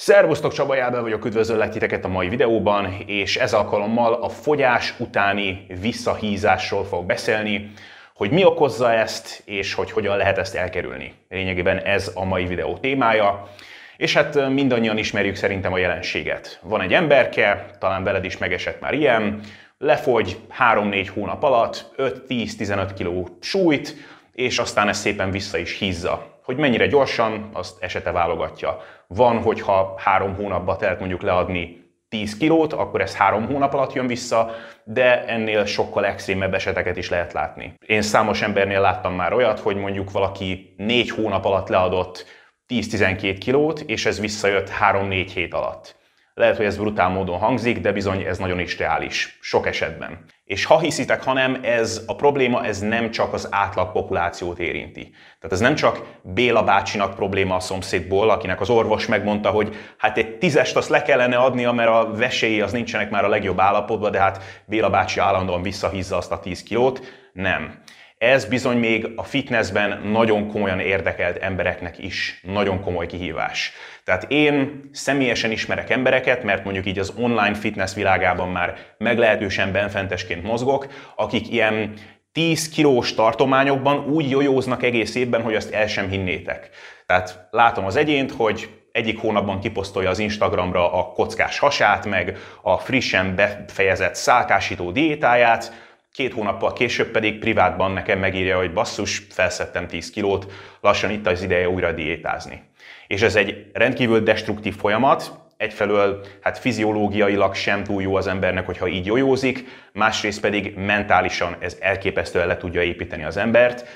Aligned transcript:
Szervusztok, 0.00 0.52
Csaba 0.52 0.74
Jábel 0.74 1.02
vagyok, 1.02 1.24
üdvözöllek 1.24 1.70
titeket 1.70 2.04
a 2.04 2.08
mai 2.08 2.28
videóban, 2.28 3.04
és 3.06 3.36
ez 3.36 3.52
alkalommal 3.52 4.12
a 4.12 4.28
fogyás 4.28 4.94
utáni 4.98 5.66
visszahízásról 5.80 6.84
fog 6.84 7.06
beszélni, 7.06 7.72
hogy 8.14 8.30
mi 8.30 8.44
okozza 8.44 8.92
ezt, 8.92 9.42
és 9.44 9.74
hogy 9.74 9.90
hogyan 9.90 10.16
lehet 10.16 10.38
ezt 10.38 10.54
elkerülni. 10.54 11.12
Lényegében 11.28 11.78
ez 11.78 12.10
a 12.14 12.24
mai 12.24 12.46
videó 12.46 12.76
témája, 12.76 13.48
és 13.96 14.14
hát 14.14 14.50
mindannyian 14.50 14.98
ismerjük 14.98 15.36
szerintem 15.36 15.72
a 15.72 15.78
jelenséget. 15.78 16.60
Van 16.62 16.80
egy 16.80 16.94
emberke, 16.94 17.66
talán 17.78 18.04
veled 18.04 18.24
is 18.24 18.38
megesett 18.38 18.80
már 18.80 18.94
ilyen, 18.94 19.40
lefogy 19.78 20.38
3-4 20.74 21.08
hónap 21.14 21.42
alatt 21.42 21.94
5-10-15 21.96 22.90
kg 22.98 23.28
súlyt, 23.40 23.94
és 24.38 24.58
aztán 24.58 24.88
ez 24.88 24.98
szépen 24.98 25.30
vissza 25.30 25.58
is 25.58 25.78
hízza. 25.78 26.40
Hogy 26.42 26.56
mennyire 26.56 26.86
gyorsan, 26.86 27.50
azt 27.52 27.82
esete 27.82 28.10
válogatja. 28.10 28.80
Van, 29.06 29.42
hogyha 29.42 29.94
három 29.96 30.34
hónapba 30.34 30.76
telt 30.76 30.98
mondjuk 30.98 31.22
leadni 31.22 31.90
10 32.08 32.36
kilót, 32.36 32.72
akkor 32.72 33.00
ez 33.00 33.16
három 33.16 33.46
hónap 33.46 33.74
alatt 33.74 33.92
jön 33.92 34.06
vissza, 34.06 34.50
de 34.84 35.24
ennél 35.26 35.64
sokkal 35.64 36.06
extrémebb 36.06 36.54
eseteket 36.54 36.96
is 36.96 37.08
lehet 37.08 37.32
látni. 37.32 37.74
Én 37.86 38.02
számos 38.02 38.42
embernél 38.42 38.80
láttam 38.80 39.14
már 39.14 39.32
olyat, 39.32 39.58
hogy 39.58 39.76
mondjuk 39.76 40.10
valaki 40.10 40.74
négy 40.76 41.10
hónap 41.10 41.44
alatt 41.44 41.68
leadott 41.68 42.24
10-12 42.68 43.36
kilót, 43.40 43.80
és 43.80 44.06
ez 44.06 44.20
visszajött 44.20 44.70
3-4 44.80 45.30
hét 45.34 45.54
alatt. 45.54 45.97
Lehet, 46.38 46.56
hogy 46.56 46.66
ez 46.66 46.76
brutál 46.76 47.08
módon 47.08 47.38
hangzik, 47.38 47.78
de 47.78 47.92
bizony 47.92 48.22
ez 48.22 48.38
nagyon 48.38 48.58
is 48.58 48.78
reális, 48.78 49.38
sok 49.40 49.66
esetben. 49.66 50.24
És 50.44 50.64
ha 50.64 50.78
hiszitek, 50.78 51.22
ha 51.22 51.32
nem, 51.32 51.58
ez 51.62 52.02
a 52.06 52.14
probléma 52.14 52.64
ez 52.64 52.80
nem 52.80 53.10
csak 53.10 53.32
az 53.32 53.48
átlag 53.50 53.92
populációt 53.92 54.58
érinti. 54.58 55.02
Tehát 55.40 55.52
ez 55.52 55.60
nem 55.60 55.74
csak 55.74 56.02
Béla 56.22 56.64
bácsinak 56.64 57.14
probléma 57.14 57.54
a 57.54 57.60
szomszédból, 57.60 58.30
akinek 58.30 58.60
az 58.60 58.70
orvos 58.70 59.06
megmondta, 59.06 59.50
hogy 59.50 59.76
hát 59.96 60.18
egy 60.18 60.38
tízest 60.38 60.76
azt 60.76 60.88
le 60.88 61.02
kellene 61.02 61.36
adnia, 61.36 61.72
mert 61.72 61.90
a 61.90 62.10
veséi 62.16 62.60
az 62.60 62.72
nincsenek 62.72 63.10
már 63.10 63.24
a 63.24 63.28
legjobb 63.28 63.60
állapotban, 63.60 64.10
de 64.10 64.20
hát 64.20 64.62
Béla 64.66 64.90
bácsi 64.90 65.20
állandóan 65.20 65.62
visszahízza 65.62 66.16
azt 66.16 66.32
a 66.32 66.40
10 66.40 66.62
kilót. 66.62 67.00
Nem. 67.32 67.82
Ez 68.18 68.44
bizony 68.44 68.78
még 68.78 69.12
a 69.16 69.22
fitnessben 69.22 70.00
nagyon 70.04 70.48
komolyan 70.48 70.80
érdekelt 70.80 71.36
embereknek 71.36 71.98
is 71.98 72.40
nagyon 72.42 72.80
komoly 72.80 73.06
kihívás. 73.06 73.72
Tehát 74.04 74.30
én 74.30 74.88
személyesen 74.92 75.50
ismerek 75.50 75.90
embereket, 75.90 76.42
mert 76.42 76.64
mondjuk 76.64 76.86
így 76.86 76.98
az 76.98 77.12
online 77.16 77.54
fitness 77.54 77.94
világában 77.94 78.48
már 78.48 78.76
meglehetősen 78.98 79.72
benfentesként 79.72 80.42
mozgok, 80.42 80.86
akik 81.16 81.52
ilyen 81.52 81.94
10 82.32 82.68
kilós 82.68 83.14
tartományokban 83.14 84.04
úgy 84.04 84.30
jojóznak 84.30 84.82
egész 84.82 85.14
évben, 85.14 85.42
hogy 85.42 85.54
azt 85.54 85.72
el 85.72 85.86
sem 85.86 86.08
hinnétek. 86.08 86.70
Tehát 87.06 87.48
látom 87.50 87.84
az 87.84 87.96
egyént, 87.96 88.32
hogy 88.32 88.68
egyik 88.92 89.18
hónapban 89.18 89.60
kiposztolja 89.60 90.10
az 90.10 90.18
Instagramra 90.18 90.92
a 90.92 91.12
kockás 91.12 91.58
hasát, 91.58 92.06
meg 92.06 92.38
a 92.62 92.76
frissen 92.76 93.34
befejezett 93.34 94.14
szálkásító 94.14 94.90
diétáját, 94.90 95.72
Két 96.18 96.32
hónappal 96.32 96.72
később 96.72 97.10
pedig 97.10 97.38
privátban 97.38 97.92
nekem 97.92 98.18
megírja, 98.18 98.56
hogy 98.56 98.72
basszus, 98.72 99.22
felszettem 99.30 99.86
10 99.86 100.10
kilót, 100.10 100.52
lassan 100.80 101.10
itt 101.10 101.26
az 101.26 101.42
ideje 101.42 101.68
újra 101.68 101.92
diétázni. 101.92 102.62
És 103.06 103.22
ez 103.22 103.36
egy 103.36 103.66
rendkívül 103.72 104.20
destruktív 104.20 104.76
folyamat, 104.76 105.32
egyfelől 105.56 106.26
hát 106.40 106.58
fiziológiailag 106.58 107.54
sem 107.54 107.84
túl 107.84 108.02
jó 108.02 108.14
az 108.14 108.26
embernek, 108.26 108.66
hogyha 108.66 108.88
így 108.88 109.06
jójózik, 109.06 109.64
másrészt 109.92 110.40
pedig 110.40 110.74
mentálisan 110.76 111.56
ez 111.58 111.76
elképesztően 111.80 112.46
le 112.46 112.56
tudja 112.56 112.82
építeni 112.82 113.24
az 113.24 113.36
embert, 113.36 113.86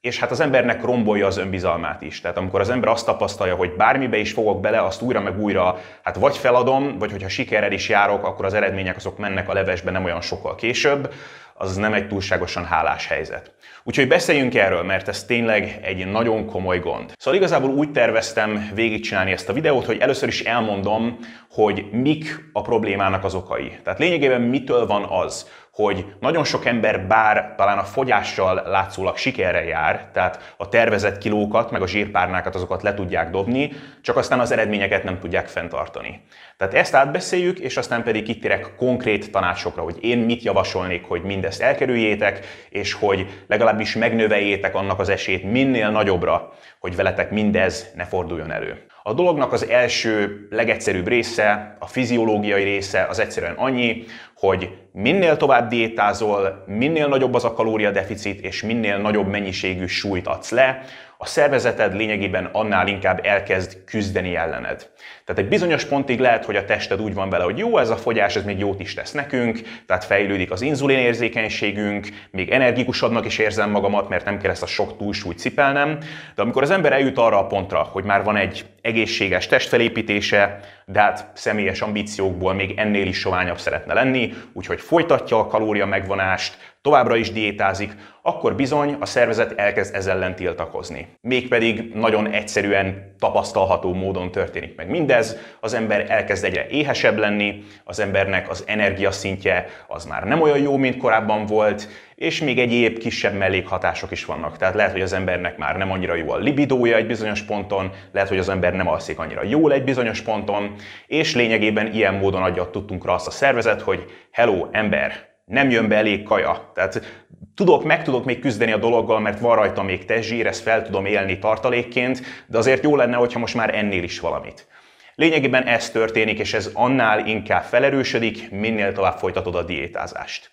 és 0.00 0.18
hát 0.18 0.30
az 0.30 0.40
embernek 0.40 0.82
rombolja 0.82 1.26
az 1.26 1.36
önbizalmát 1.36 2.02
is. 2.02 2.20
Tehát 2.20 2.36
amikor 2.36 2.60
az 2.60 2.70
ember 2.70 2.88
azt 2.88 3.06
tapasztalja, 3.06 3.54
hogy 3.54 3.72
bármibe 3.72 4.16
is 4.16 4.32
fogok 4.32 4.60
bele, 4.60 4.84
azt 4.84 5.02
újra 5.02 5.20
meg 5.20 5.40
újra, 5.40 5.80
hát 6.02 6.16
vagy 6.16 6.36
feladom, 6.36 6.98
vagy 6.98 7.10
hogyha 7.10 7.28
sikerrel 7.28 7.72
is 7.72 7.88
járok, 7.88 8.24
akkor 8.24 8.44
az 8.44 8.54
eredmények 8.54 8.96
azok 8.96 9.18
mennek 9.18 9.48
a 9.48 9.52
levesbe 9.52 9.90
nem 9.90 10.04
olyan 10.04 10.20
sokkal 10.20 10.54
később, 10.54 11.12
az 11.54 11.76
nem 11.76 11.94
egy 11.94 12.08
túlságosan 12.08 12.64
hálás 12.64 13.06
helyzet. 13.06 13.52
Úgyhogy 13.84 14.08
beszéljünk 14.08 14.54
erről, 14.54 14.82
mert 14.82 15.08
ez 15.08 15.24
tényleg 15.24 15.78
egy 15.82 16.06
nagyon 16.06 16.46
komoly 16.46 16.78
gond. 16.78 17.12
Szóval 17.16 17.38
igazából 17.38 17.70
úgy 17.70 17.90
terveztem 17.90 18.70
végigcsinálni 18.74 19.32
ezt 19.32 19.48
a 19.48 19.52
videót, 19.52 19.84
hogy 19.84 19.98
először 19.98 20.28
is 20.28 20.40
elmondom, 20.40 21.18
hogy 21.50 21.84
mik 21.90 22.50
a 22.52 22.62
problémának 22.62 23.24
az 23.24 23.34
okai. 23.34 23.78
Tehát 23.82 23.98
lényegében 23.98 24.40
mitől 24.40 24.86
van 24.86 25.04
az, 25.04 25.50
hogy 25.72 26.14
nagyon 26.20 26.44
sok 26.44 26.64
ember 26.64 27.06
bár 27.06 27.54
talán 27.56 27.78
a 27.78 27.84
fogyással 27.84 28.62
látszólag 28.66 29.16
sikerre 29.16 29.64
jár, 29.64 30.08
tehát 30.12 30.54
a 30.56 30.68
tervezett 30.68 31.18
kilókat, 31.18 31.70
meg 31.70 31.82
a 31.82 31.86
zsírpárnákat 31.86 32.54
azokat 32.54 32.82
le 32.82 32.94
tudják 32.94 33.30
dobni, 33.30 33.72
csak 34.02 34.16
aztán 34.16 34.40
az 34.40 34.50
eredményeket 34.50 35.04
nem 35.04 35.18
tudják 35.18 35.48
fenntartani. 35.48 36.22
Tehát 36.56 36.74
ezt 36.74 36.94
átbeszéljük, 36.94 37.58
és 37.58 37.76
aztán 37.76 38.02
pedig 38.02 38.24
kitérek 38.24 38.74
konkrét 38.76 39.30
tanácsokra, 39.30 39.82
hogy 39.82 39.98
én 40.00 40.18
mit 40.18 40.42
javasolnék, 40.42 41.04
hogy 41.04 41.22
mindezt 41.22 41.62
elkerüljétek, 41.62 42.46
és 42.70 42.92
hogy 42.92 43.44
legalábbis 43.46 43.94
megnöveljétek 43.94 44.74
annak 44.74 44.98
az 44.98 45.08
esélyt 45.08 45.50
minél 45.50 45.90
nagyobbra, 45.90 46.52
hogy 46.80 46.96
veletek 46.96 47.30
mindez 47.30 47.90
ne 47.94 48.04
forduljon 48.04 48.52
elő. 48.52 48.86
A 49.04 49.12
dolognak 49.12 49.52
az 49.52 49.68
első, 49.68 50.46
legegyszerűbb 50.50 51.08
része, 51.08 51.76
a 51.78 51.86
fiziológiai 51.86 52.62
része 52.62 53.06
az 53.08 53.18
egyszerűen 53.18 53.54
annyi, 53.56 54.04
hogy 54.36 54.70
minél 54.92 55.36
tovább 55.36 55.68
diétázol, 55.68 56.64
minél 56.66 57.08
nagyobb 57.08 57.34
az 57.34 57.44
a 57.44 57.52
kalóriadeficit, 57.52 58.40
és 58.40 58.62
minél 58.62 58.98
nagyobb 58.98 59.28
mennyiségű 59.28 59.86
súlyt 59.86 60.26
adsz 60.26 60.50
le, 60.50 60.82
a 61.18 61.26
szervezeted 61.26 61.94
lényegében 61.94 62.48
annál 62.52 62.86
inkább 62.86 63.20
elkezd 63.24 63.84
küzdeni 63.84 64.36
ellened. 64.36 64.90
Tehát 65.24 65.42
egy 65.42 65.48
bizonyos 65.48 65.84
pontig 65.84 66.20
lehet, 66.20 66.44
hogy 66.44 66.56
a 66.56 66.64
tested 66.64 67.00
úgy 67.00 67.14
van 67.14 67.30
vele, 67.30 67.44
hogy 67.44 67.58
jó, 67.58 67.78
ez 67.78 67.90
a 67.90 67.96
fogyás, 67.96 68.36
ez 68.36 68.44
még 68.44 68.58
jót 68.58 68.80
is 68.80 68.94
tesz 68.94 69.12
nekünk, 69.12 69.60
tehát 69.86 70.04
fejlődik 70.04 70.50
az 70.50 70.62
inzulinérzékenységünk, 70.62 72.08
még 72.30 72.50
energikusabbnak 72.50 73.26
is 73.26 73.38
érzem 73.38 73.70
magamat, 73.70 74.08
mert 74.08 74.24
nem 74.24 74.38
kell 74.38 74.50
ezt 74.50 74.62
a 74.62 74.66
sok 74.66 74.96
túlsúlyt 74.96 75.38
cipelnem. 75.38 75.98
De 76.34 76.42
amikor 76.42 76.62
az 76.62 76.70
ember 76.70 76.92
eljut 76.92 77.18
arra 77.18 77.38
a 77.38 77.46
pontra, 77.46 77.78
hogy 77.78 78.04
már 78.04 78.24
van 78.24 78.36
egy 78.36 78.64
egészséges 78.82 79.46
testfelépítése, 79.46 80.60
de 80.86 81.00
hát 81.00 81.30
személyes 81.34 81.80
ambíciókból 81.80 82.54
még 82.54 82.74
ennél 82.76 83.06
is 83.06 83.18
soványabb 83.18 83.58
szeretne 83.58 83.94
lenni, 83.94 84.32
úgyhogy 84.52 84.80
folytatja 84.80 85.38
a 85.38 85.46
kalória 85.46 85.86
megvonást, 85.86 86.56
továbbra 86.82 87.16
is 87.16 87.32
diétázik, 87.32 87.92
akkor 88.22 88.54
bizony 88.54 88.96
a 89.00 89.06
szervezet 89.06 89.58
elkezd 89.58 89.94
ezzel 89.94 90.16
ellen 90.16 90.36
tiltakozni. 90.36 91.08
Mégpedig 91.20 91.94
nagyon 91.94 92.30
egyszerűen 92.30 93.14
tapasztalható 93.18 93.94
módon 93.94 94.30
történik 94.30 94.76
meg 94.76 94.88
mindez, 94.88 95.36
az 95.60 95.74
ember 95.74 96.10
elkezd 96.10 96.44
egyre 96.44 96.66
éhesebb 96.68 97.18
lenni, 97.18 97.62
az 97.84 98.00
embernek 98.00 98.50
az 98.50 98.64
energiaszintje 98.66 99.66
az 99.88 100.04
már 100.04 100.24
nem 100.24 100.40
olyan 100.40 100.58
jó, 100.58 100.76
mint 100.76 100.96
korábban 100.96 101.46
volt, 101.46 101.88
és 102.22 102.40
még 102.40 102.58
egyéb 102.58 102.98
kisebb 102.98 103.34
mellékhatások 103.34 104.10
is 104.10 104.24
vannak. 104.24 104.56
Tehát 104.56 104.74
lehet, 104.74 104.92
hogy 104.92 105.00
az 105.00 105.12
embernek 105.12 105.56
már 105.56 105.76
nem 105.76 105.90
annyira 105.90 106.14
jó 106.14 106.30
a 106.30 106.36
libidója 106.36 106.96
egy 106.96 107.06
bizonyos 107.06 107.42
ponton, 107.42 107.90
lehet, 108.12 108.28
hogy 108.28 108.38
az 108.38 108.48
ember 108.48 108.72
nem 108.72 108.88
alszik 108.88 109.18
annyira 109.18 109.44
jól 109.44 109.72
egy 109.72 109.84
bizonyos 109.84 110.20
ponton, 110.20 110.74
és 111.06 111.34
lényegében 111.34 111.92
ilyen 111.92 112.14
módon 112.14 112.42
adja 112.42 112.70
tudtunkra 112.70 113.14
azt 113.14 113.26
a 113.26 113.30
szervezet, 113.30 113.80
hogy 113.80 114.04
hello, 114.30 114.66
ember, 114.70 115.28
nem 115.44 115.70
jön 115.70 115.88
be 115.88 115.96
elég 115.96 116.22
kaja. 116.22 116.70
Tehát 116.74 117.24
tudok, 117.54 117.84
meg 117.84 118.04
tudok 118.04 118.24
még 118.24 118.38
küzdeni 118.38 118.72
a 118.72 118.76
dologgal, 118.76 119.20
mert 119.20 119.40
van 119.40 119.56
rajta 119.56 119.82
még 119.82 120.04
testzsír, 120.04 120.46
ezt 120.46 120.62
fel 120.62 120.82
tudom 120.82 121.04
élni 121.04 121.38
tartalékként, 121.38 122.22
de 122.46 122.58
azért 122.58 122.82
jó 122.82 122.96
lenne, 122.96 123.16
hogyha 123.16 123.38
most 123.38 123.54
már 123.54 123.74
ennél 123.74 124.02
is 124.02 124.20
valamit. 124.20 124.66
Lényegében 125.14 125.62
ez 125.62 125.90
történik, 125.90 126.38
és 126.38 126.54
ez 126.54 126.70
annál 126.74 127.26
inkább 127.26 127.62
felerősödik, 127.62 128.50
minél 128.50 128.92
tovább 128.92 129.18
folytatod 129.18 129.54
a 129.54 129.62
diétázást. 129.62 130.50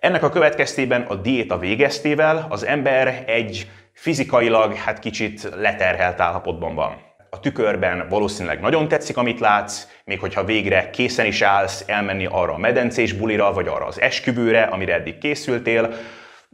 Ennek 0.00 0.22
a 0.22 0.28
következtében 0.28 1.02
a 1.02 1.14
diéta 1.14 1.58
végeztével 1.58 2.46
az 2.48 2.66
ember 2.66 3.24
egy 3.26 3.70
fizikailag 3.92 4.74
hát 4.74 4.98
kicsit 4.98 5.48
leterhelt 5.54 6.20
állapotban 6.20 6.74
van 6.74 7.06
a 7.30 7.40
tükörben 7.40 8.06
valószínűleg 8.08 8.60
nagyon 8.60 8.88
tetszik, 8.88 9.16
amit 9.16 9.40
látsz, 9.40 9.86
még 10.04 10.20
hogyha 10.20 10.44
végre 10.44 10.90
készen 10.90 11.26
is 11.26 11.42
állsz 11.42 11.84
elmenni 11.86 12.26
arra 12.30 12.52
a 12.52 12.58
medencés 12.58 13.12
bulira, 13.12 13.52
vagy 13.52 13.68
arra 13.68 13.86
az 13.86 14.00
esküvőre, 14.00 14.62
amire 14.62 14.94
eddig 14.94 15.18
készültél, 15.18 15.92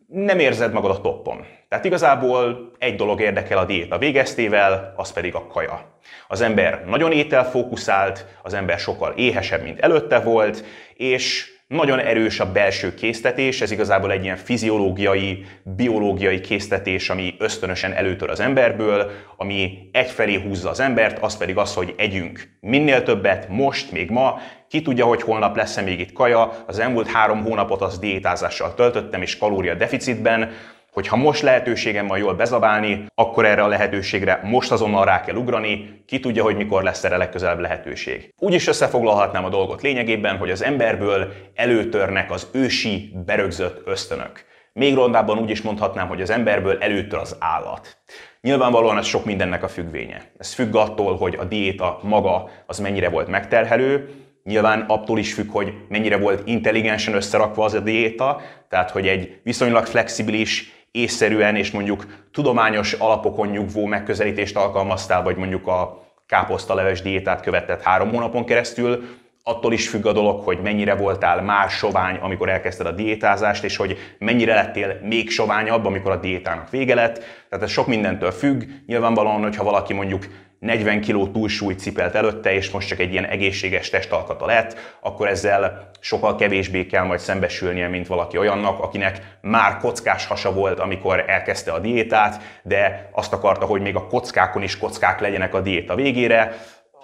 nem 0.06 0.38
érzed 0.38 0.72
magad 0.72 0.90
a 0.90 1.00
toppon. 1.00 1.46
Tehát 1.68 1.84
igazából 1.84 2.70
egy 2.78 2.96
dolog 2.96 3.20
érdekel 3.20 3.58
a 3.58 3.64
diéta 3.64 3.98
végeztével, 3.98 4.94
az 4.96 5.12
pedig 5.12 5.34
a 5.34 5.46
kaja. 5.46 5.98
Az 6.28 6.40
ember 6.40 6.84
nagyon 6.86 7.12
ételfókuszált, 7.12 8.26
az 8.42 8.54
ember 8.54 8.78
sokkal 8.78 9.12
éhesebb, 9.16 9.62
mint 9.62 9.80
előtte 9.80 10.18
volt, 10.18 10.64
és 10.94 11.53
nagyon 11.74 11.98
erős 11.98 12.40
a 12.40 12.52
belső 12.52 12.94
késztetés, 12.94 13.60
ez 13.60 13.70
igazából 13.70 14.12
egy 14.12 14.24
ilyen 14.24 14.36
fiziológiai, 14.36 15.44
biológiai 15.62 16.40
késztetés, 16.40 17.10
ami 17.10 17.34
ösztönösen 17.38 17.92
előtör 17.92 18.30
az 18.30 18.40
emberből, 18.40 19.10
ami 19.36 19.88
egyfelé 19.92 20.34
húzza 20.34 20.70
az 20.70 20.80
embert, 20.80 21.18
az 21.18 21.36
pedig 21.36 21.56
az, 21.56 21.74
hogy 21.74 21.94
együnk. 21.96 22.48
Minél 22.60 23.02
többet, 23.02 23.48
most, 23.48 23.92
még 23.92 24.10
ma, 24.10 24.38
ki 24.68 24.82
tudja, 24.82 25.04
hogy 25.04 25.22
holnap 25.22 25.56
lesz-e 25.56 25.82
még 25.82 26.00
itt 26.00 26.12
kaja, 26.12 26.64
az 26.66 26.78
elmúlt 26.78 27.10
három 27.10 27.42
hónapot 27.42 27.82
az 27.82 27.98
diétázással 27.98 28.74
töltöttem 28.74 29.22
és 29.22 29.38
kalória 29.38 29.74
deficitben, 29.74 30.50
Hogyha 30.94 31.16
most 31.16 31.42
lehetőségem 31.42 32.06
van 32.06 32.18
jól 32.18 32.34
bezabálni, 32.34 33.06
akkor 33.14 33.44
erre 33.44 33.62
a 33.62 33.66
lehetőségre 33.66 34.40
most 34.44 34.72
azonnal 34.72 35.04
rá 35.04 35.20
kell 35.20 35.34
ugrani, 35.34 36.02
ki 36.06 36.20
tudja, 36.20 36.42
hogy 36.42 36.56
mikor 36.56 36.82
lesz 36.82 37.04
erre 37.04 37.16
legközelebb 37.16 37.58
lehetőség. 37.58 38.34
Úgy 38.38 38.54
is 38.54 38.66
összefoglalhatnám 38.66 39.44
a 39.44 39.48
dolgot 39.48 39.82
lényegében, 39.82 40.36
hogy 40.36 40.50
az 40.50 40.62
emberből 40.62 41.32
előtörnek 41.54 42.30
az 42.30 42.48
ősi, 42.52 43.12
berögzött 43.26 43.82
ösztönök. 43.84 44.44
Még 44.72 44.94
rondában 44.94 45.38
úgy 45.38 45.50
is 45.50 45.62
mondhatnám, 45.62 46.08
hogy 46.08 46.22
az 46.22 46.30
emberből 46.30 46.78
előtör 46.80 47.18
az 47.18 47.36
állat. 47.38 47.96
Nyilvánvalóan 48.40 48.98
ez 48.98 49.06
sok 49.06 49.24
mindennek 49.24 49.62
a 49.62 49.68
függvénye. 49.68 50.30
Ez 50.38 50.52
függ 50.52 50.74
attól, 50.74 51.16
hogy 51.16 51.34
a 51.34 51.44
diéta 51.44 51.98
maga 52.02 52.50
az 52.66 52.78
mennyire 52.78 53.08
volt 53.08 53.28
megterhelő, 53.28 54.08
Nyilván 54.44 54.80
attól 54.80 55.18
is 55.18 55.34
függ, 55.34 55.50
hogy 55.50 55.74
mennyire 55.88 56.16
volt 56.16 56.48
intelligensen 56.48 57.14
összerakva 57.14 57.64
az 57.64 57.74
a 57.74 57.80
diéta, 57.80 58.40
tehát 58.68 58.90
hogy 58.90 59.08
egy 59.08 59.40
viszonylag 59.42 59.86
flexibilis, 59.86 60.83
észszerűen 60.94 61.56
és 61.56 61.70
mondjuk 61.70 62.06
tudományos 62.32 62.92
alapokon 62.92 63.48
nyugvó 63.48 63.86
megközelítést 63.86 64.56
alkalmaztál, 64.56 65.22
vagy 65.22 65.36
mondjuk 65.36 65.66
a 65.66 66.02
káposztaleves 66.26 67.02
diétát 67.02 67.40
követett 67.40 67.82
három 67.82 68.10
hónapon 68.10 68.44
keresztül, 68.44 69.04
attól 69.42 69.72
is 69.72 69.88
függ 69.88 70.06
a 70.06 70.12
dolog, 70.12 70.40
hogy 70.40 70.58
mennyire 70.62 70.94
voltál 70.94 71.42
már 71.42 71.70
sovány, 71.70 72.16
amikor 72.16 72.48
elkezdted 72.48 72.86
a 72.86 72.92
diétázást, 72.92 73.64
és 73.64 73.76
hogy 73.76 73.96
mennyire 74.18 74.54
lettél 74.54 74.98
még 75.02 75.30
soványabb, 75.30 75.84
amikor 75.84 76.10
a 76.10 76.20
diétának 76.20 76.70
vége 76.70 76.94
lett. 76.94 77.18
Tehát 77.48 77.64
ez 77.64 77.70
sok 77.70 77.86
mindentől 77.86 78.30
függ. 78.30 78.62
Nyilvánvalóan, 78.86 79.42
hogyha 79.42 79.64
valaki 79.64 79.92
mondjuk 79.92 80.26
40 80.64 81.00
kg 81.00 81.32
túlsúlyt 81.32 81.78
cipelt 81.78 82.14
előtte, 82.14 82.52
és 82.52 82.70
most 82.70 82.88
csak 82.88 82.98
egy 82.98 83.12
ilyen 83.12 83.24
egészséges 83.24 83.90
testalkata 83.90 84.46
lett, 84.46 84.96
akkor 85.00 85.28
ezzel 85.28 85.90
sokkal 86.00 86.36
kevésbé 86.36 86.86
kell 86.86 87.04
majd 87.04 87.20
szembesülnie, 87.20 87.88
mint 87.88 88.06
valaki 88.06 88.38
olyannak, 88.38 88.80
akinek 88.82 89.36
már 89.40 89.76
kockás 89.76 90.26
hasa 90.26 90.52
volt, 90.52 90.78
amikor 90.78 91.24
elkezdte 91.26 91.72
a 91.72 91.78
diétát, 91.78 92.42
de 92.62 93.08
azt 93.12 93.32
akarta, 93.32 93.66
hogy 93.66 93.80
még 93.80 93.96
a 93.96 94.06
kockákon 94.06 94.62
is 94.62 94.78
kockák 94.78 95.20
legyenek 95.20 95.54
a 95.54 95.60
diéta 95.60 95.94
végére, 95.94 96.56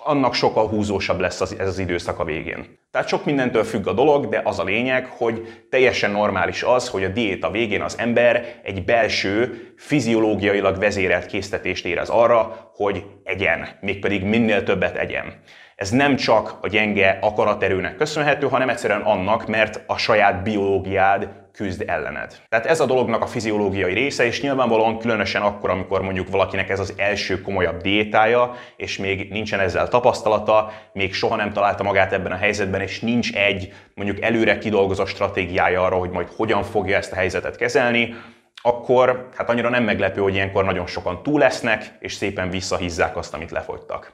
annak 0.04 0.34
sokkal 0.34 0.68
húzósabb 0.68 1.20
lesz 1.20 1.40
az, 1.40 1.56
ez 1.58 1.68
az 1.68 1.78
időszak 1.78 2.18
a 2.18 2.24
végén. 2.24 2.78
Tehát 2.90 3.08
sok 3.08 3.24
mindentől 3.24 3.64
függ 3.64 3.86
a 3.86 3.92
dolog, 3.92 4.28
de 4.28 4.40
az 4.44 4.58
a 4.58 4.64
lényeg, 4.64 5.06
hogy 5.06 5.64
teljesen 5.70 6.10
normális 6.10 6.62
az, 6.62 6.88
hogy 6.88 7.04
a 7.04 7.08
diéta 7.08 7.50
végén 7.50 7.82
az 7.82 7.98
ember 7.98 8.60
egy 8.62 8.84
belső, 8.84 9.72
fiziológiailag 9.76 10.78
vezérelt 10.78 11.26
késztetést 11.26 11.86
érez 11.86 12.08
arra, 12.08 12.70
hogy 12.74 13.04
egyen, 13.24 13.68
mégpedig 13.80 14.24
minél 14.24 14.62
többet 14.62 14.96
egyen. 14.96 15.42
Ez 15.80 15.90
nem 15.90 16.16
csak 16.16 16.58
a 16.60 16.68
gyenge 16.68 17.18
akaraterőnek 17.20 17.96
köszönhető, 17.96 18.48
hanem 18.48 18.68
egyszerűen 18.68 19.00
annak, 19.00 19.46
mert 19.46 19.80
a 19.86 19.96
saját 19.96 20.42
biológiád 20.42 21.28
küzd 21.52 21.84
ellened. 21.86 22.36
Tehát 22.48 22.66
ez 22.66 22.80
a 22.80 22.86
dolognak 22.86 23.22
a 23.22 23.26
fiziológiai 23.26 23.92
része, 23.92 24.24
és 24.24 24.42
nyilvánvalóan 24.42 24.98
különösen 24.98 25.42
akkor, 25.42 25.70
amikor 25.70 26.02
mondjuk 26.02 26.30
valakinek 26.30 26.68
ez 26.68 26.80
az 26.80 26.94
első 26.96 27.40
komolyabb 27.40 27.80
diétája, 27.80 28.54
és 28.76 28.98
még 28.98 29.30
nincsen 29.30 29.60
ezzel 29.60 29.88
tapasztalata, 29.88 30.72
még 30.92 31.14
soha 31.14 31.36
nem 31.36 31.52
találta 31.52 31.82
magát 31.82 32.12
ebben 32.12 32.32
a 32.32 32.36
helyzetben, 32.36 32.80
és 32.80 33.00
nincs 33.00 33.34
egy 33.34 33.72
mondjuk 33.94 34.22
előre 34.22 34.58
kidolgozott 34.58 35.06
stratégiája 35.06 35.82
arra, 35.82 35.96
hogy 35.96 36.10
majd 36.10 36.28
hogyan 36.36 36.62
fogja 36.62 36.96
ezt 36.96 37.12
a 37.12 37.16
helyzetet 37.16 37.56
kezelni, 37.56 38.14
akkor 38.62 39.28
hát 39.36 39.50
annyira 39.50 39.68
nem 39.68 39.84
meglepő, 39.84 40.20
hogy 40.20 40.34
ilyenkor 40.34 40.64
nagyon 40.64 40.86
sokan 40.86 41.22
túl 41.22 41.38
lesznek, 41.38 41.96
és 41.98 42.12
szépen 42.12 42.50
visszahízzák 42.50 43.16
azt, 43.16 43.34
amit 43.34 43.50
lefogytak. 43.50 44.12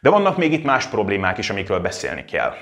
De 0.00 0.10
vannak 0.10 0.36
még 0.36 0.52
itt 0.52 0.64
más 0.64 0.86
problémák 0.86 1.38
is, 1.38 1.50
amikről 1.50 1.80
beszélni 1.80 2.24
kell. 2.24 2.54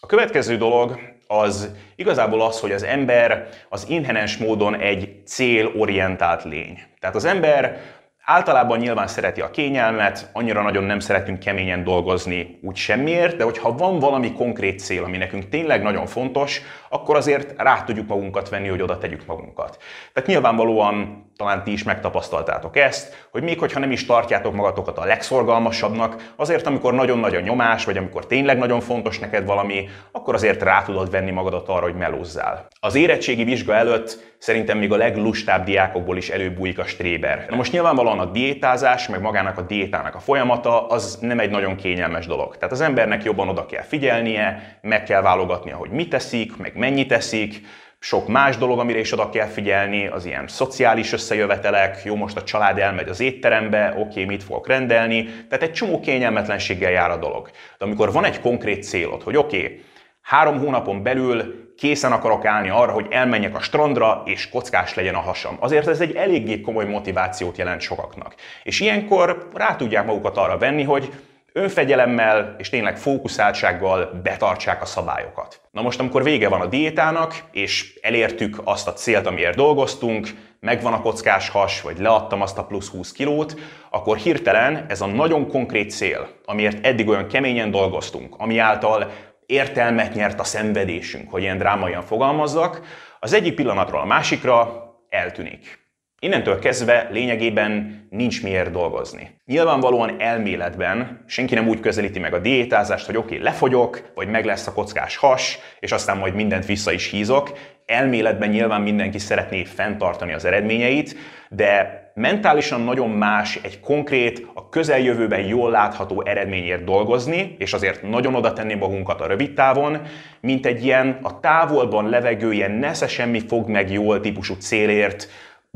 A 0.00 0.06
következő 0.06 0.56
dolog 0.56 0.98
az 1.26 1.70
igazából 1.96 2.42
az, 2.42 2.60
hogy 2.60 2.72
az 2.72 2.82
ember 2.82 3.48
az 3.68 3.86
inherens 3.88 4.36
módon 4.36 4.80
egy 4.80 5.22
célorientált 5.24 6.44
lény. 6.44 6.82
Tehát 7.00 7.16
az 7.16 7.24
ember 7.24 7.80
Általában 8.28 8.78
nyilván 8.78 9.06
szereti 9.06 9.40
a 9.40 9.50
kényelmet, 9.50 10.30
annyira 10.32 10.62
nagyon 10.62 10.84
nem 10.84 10.98
szeretünk 10.98 11.38
keményen 11.38 11.84
dolgozni 11.84 12.58
úgy 12.62 12.76
semmiért, 12.76 13.36
de 13.36 13.44
hogyha 13.44 13.76
van 13.76 13.98
valami 13.98 14.32
konkrét 14.32 14.78
cél, 14.78 15.04
ami 15.04 15.16
nekünk 15.16 15.48
tényleg 15.48 15.82
nagyon 15.82 16.06
fontos, 16.06 16.62
akkor 16.88 17.16
azért 17.16 17.62
rá 17.62 17.82
tudjuk 17.84 18.08
magunkat 18.08 18.48
venni, 18.48 18.68
hogy 18.68 18.82
oda 18.82 18.98
tegyük 18.98 19.26
magunkat. 19.26 19.78
Tehát 20.12 20.28
nyilvánvalóan 20.28 21.26
talán 21.36 21.64
ti 21.64 21.72
is 21.72 21.82
megtapasztaltátok 21.82 22.76
ezt, 22.76 23.26
hogy 23.30 23.42
még 23.42 23.58
hogyha 23.58 23.80
nem 23.80 23.90
is 23.90 24.06
tartjátok 24.06 24.54
magatokat 24.54 24.98
a 24.98 25.04
legszorgalmasabbnak, 25.04 26.32
azért 26.36 26.66
amikor 26.66 26.94
nagyon 26.94 27.18
nagy 27.18 27.34
a 27.34 27.40
nyomás, 27.40 27.84
vagy 27.84 27.96
amikor 27.96 28.26
tényleg 28.26 28.58
nagyon 28.58 28.80
fontos 28.80 29.18
neked 29.18 29.46
valami, 29.46 29.88
akkor 30.12 30.34
azért 30.34 30.62
rá 30.62 30.82
tudod 30.82 31.10
venni 31.10 31.30
magadat 31.30 31.68
arra, 31.68 31.82
hogy 31.82 31.94
melózzál. 31.94 32.66
Az 32.80 32.94
érettségi 32.94 33.44
vizsga 33.44 33.74
előtt 33.74 34.34
szerintem 34.38 34.78
még 34.78 34.92
a 34.92 34.96
leglustább 34.96 35.64
diákokból 35.64 36.16
is 36.16 36.28
előbújik 36.28 36.78
a 36.78 36.84
stréber. 36.84 37.46
Na 37.50 37.56
most 37.56 37.72
nyilvánvalóan 37.72 38.18
a 38.18 38.24
diétázás, 38.24 39.08
meg 39.08 39.20
magának 39.20 39.58
a 39.58 39.62
diétának 39.62 40.14
a 40.14 40.20
folyamata, 40.20 40.86
az 40.86 41.18
nem 41.20 41.38
egy 41.38 41.50
nagyon 41.50 41.76
kényelmes 41.76 42.26
dolog. 42.26 42.56
Tehát 42.56 42.72
az 42.72 42.80
embernek 42.80 43.24
jobban 43.24 43.48
oda 43.48 43.66
kell 43.66 43.82
figyelnie, 43.82 44.78
meg 44.82 45.02
kell 45.02 45.22
válogatnia, 45.22 45.76
hogy 45.76 45.90
mit 45.90 46.10
teszik, 46.10 46.56
meg 46.56 46.76
mennyit 46.76 47.08
teszik, 47.08 47.60
sok 47.98 48.28
más 48.28 48.56
dolog, 48.56 48.78
amire 48.78 48.98
is 48.98 49.12
oda 49.12 49.28
kell 49.28 49.46
figyelni, 49.46 50.06
az 50.06 50.24
ilyen 50.24 50.48
szociális 50.48 51.12
összejövetelek, 51.12 52.04
jó, 52.04 52.14
most 52.14 52.36
a 52.36 52.42
család 52.42 52.78
elmegy 52.78 53.08
az 53.08 53.20
étterembe, 53.20 53.94
oké, 53.98 54.24
mit 54.24 54.42
fogok 54.42 54.66
rendelni, 54.66 55.24
tehát 55.24 55.62
egy 55.62 55.72
csomó 55.72 56.00
kényelmetlenséggel 56.00 56.90
jár 56.90 57.10
a 57.10 57.16
dolog. 57.16 57.50
De 57.78 57.84
amikor 57.84 58.12
van 58.12 58.24
egy 58.24 58.40
konkrét 58.40 58.84
célod, 58.84 59.22
hogy 59.22 59.36
oké, 59.36 59.82
három 60.22 60.58
hónapon 60.58 61.02
belül 61.02 61.64
készen 61.76 62.12
akarok 62.12 62.44
állni 62.44 62.68
arra, 62.68 62.92
hogy 62.92 63.06
elmenjek 63.10 63.56
a 63.56 63.60
strandra, 63.60 64.22
és 64.24 64.48
kockás 64.48 64.94
legyen 64.94 65.14
a 65.14 65.20
hasam. 65.20 65.56
Azért 65.60 65.86
ez 65.86 66.00
egy 66.00 66.14
eléggé 66.14 66.60
komoly 66.60 66.84
motivációt 66.84 67.58
jelent 67.58 67.80
sokaknak. 67.80 68.34
És 68.62 68.80
ilyenkor 68.80 69.48
rá 69.54 69.76
tudják 69.76 70.06
magukat 70.06 70.36
arra 70.36 70.58
venni, 70.58 70.82
hogy 70.82 71.12
önfegyelemmel 71.56 72.54
és 72.58 72.68
tényleg 72.68 72.98
fókuszáltsággal 72.98 74.20
betartsák 74.22 74.82
a 74.82 74.86
szabályokat. 74.86 75.60
Na 75.70 75.82
most, 75.82 76.00
amikor 76.00 76.22
vége 76.22 76.48
van 76.48 76.60
a 76.60 76.66
diétának, 76.66 77.34
és 77.52 77.98
elértük 78.02 78.60
azt 78.64 78.88
a 78.88 78.92
célt, 78.92 79.26
amiért 79.26 79.56
dolgoztunk, 79.56 80.28
megvan 80.60 80.92
a 80.92 81.00
kockás 81.00 81.48
has, 81.48 81.80
vagy 81.80 81.98
leadtam 81.98 82.42
azt 82.42 82.58
a 82.58 82.64
plusz 82.64 82.88
20 82.88 83.12
kilót, 83.12 83.54
akkor 83.90 84.16
hirtelen 84.16 84.84
ez 84.88 85.00
a 85.00 85.06
nagyon 85.06 85.48
konkrét 85.48 85.90
cél, 85.90 86.28
amiért 86.44 86.86
eddig 86.86 87.08
olyan 87.08 87.28
keményen 87.28 87.70
dolgoztunk, 87.70 88.34
ami 88.38 88.58
által 88.58 89.10
értelmet 89.46 90.14
nyert 90.14 90.40
a 90.40 90.44
szenvedésünk, 90.44 91.30
hogy 91.30 91.42
ilyen 91.42 91.58
drámaian 91.58 92.02
fogalmazzak, 92.02 92.80
az 93.20 93.32
egyik 93.32 93.54
pillanatról 93.54 94.00
a 94.00 94.06
másikra 94.06 94.84
eltűnik. 95.08 95.85
Innentől 96.20 96.58
kezdve 96.58 97.08
lényegében 97.12 98.06
nincs 98.10 98.42
miért 98.42 98.70
dolgozni. 98.70 99.40
Nyilvánvalóan 99.44 100.20
elméletben 100.20 101.24
senki 101.26 101.54
nem 101.54 101.68
úgy 101.68 101.80
közelíti 101.80 102.18
meg 102.18 102.34
a 102.34 102.38
diétázást, 102.38 103.06
hogy 103.06 103.16
oké, 103.16 103.34
okay, 103.34 103.44
lefogyok, 103.44 104.12
vagy 104.14 104.28
meg 104.28 104.44
lesz 104.44 104.66
a 104.66 104.72
kockás 104.72 105.16
has, 105.16 105.58
és 105.80 105.92
aztán 105.92 106.16
majd 106.18 106.34
mindent 106.34 106.66
vissza 106.66 106.92
is 106.92 107.10
hízok. 107.10 107.58
Elméletben 107.86 108.48
nyilván 108.48 108.80
mindenki 108.80 109.18
szeretné 109.18 109.64
fenntartani 109.64 110.32
az 110.32 110.44
eredményeit, 110.44 111.16
de 111.48 112.04
mentálisan 112.14 112.80
nagyon 112.80 113.10
más 113.10 113.58
egy 113.62 113.80
konkrét, 113.80 114.46
a 114.54 114.68
közeljövőben 114.68 115.40
jól 115.40 115.70
látható 115.70 116.22
eredményért 116.26 116.84
dolgozni, 116.84 117.56
és 117.58 117.72
azért 117.72 118.02
nagyon 118.02 118.34
oda 118.34 118.52
tenni 118.52 118.74
magunkat 118.74 119.20
a 119.20 119.26
rövid 119.26 119.54
távon, 119.54 120.00
mint 120.40 120.66
egy 120.66 120.84
ilyen 120.84 121.18
a 121.22 121.40
távolban 121.40 122.08
levegő, 122.08 122.52
ilyen 122.52 122.70
nesze 122.70 123.08
semmi 123.08 123.40
fog 123.40 123.68
meg 123.68 123.92
jól 123.92 124.20
típusú 124.20 124.54
célért 124.54 125.28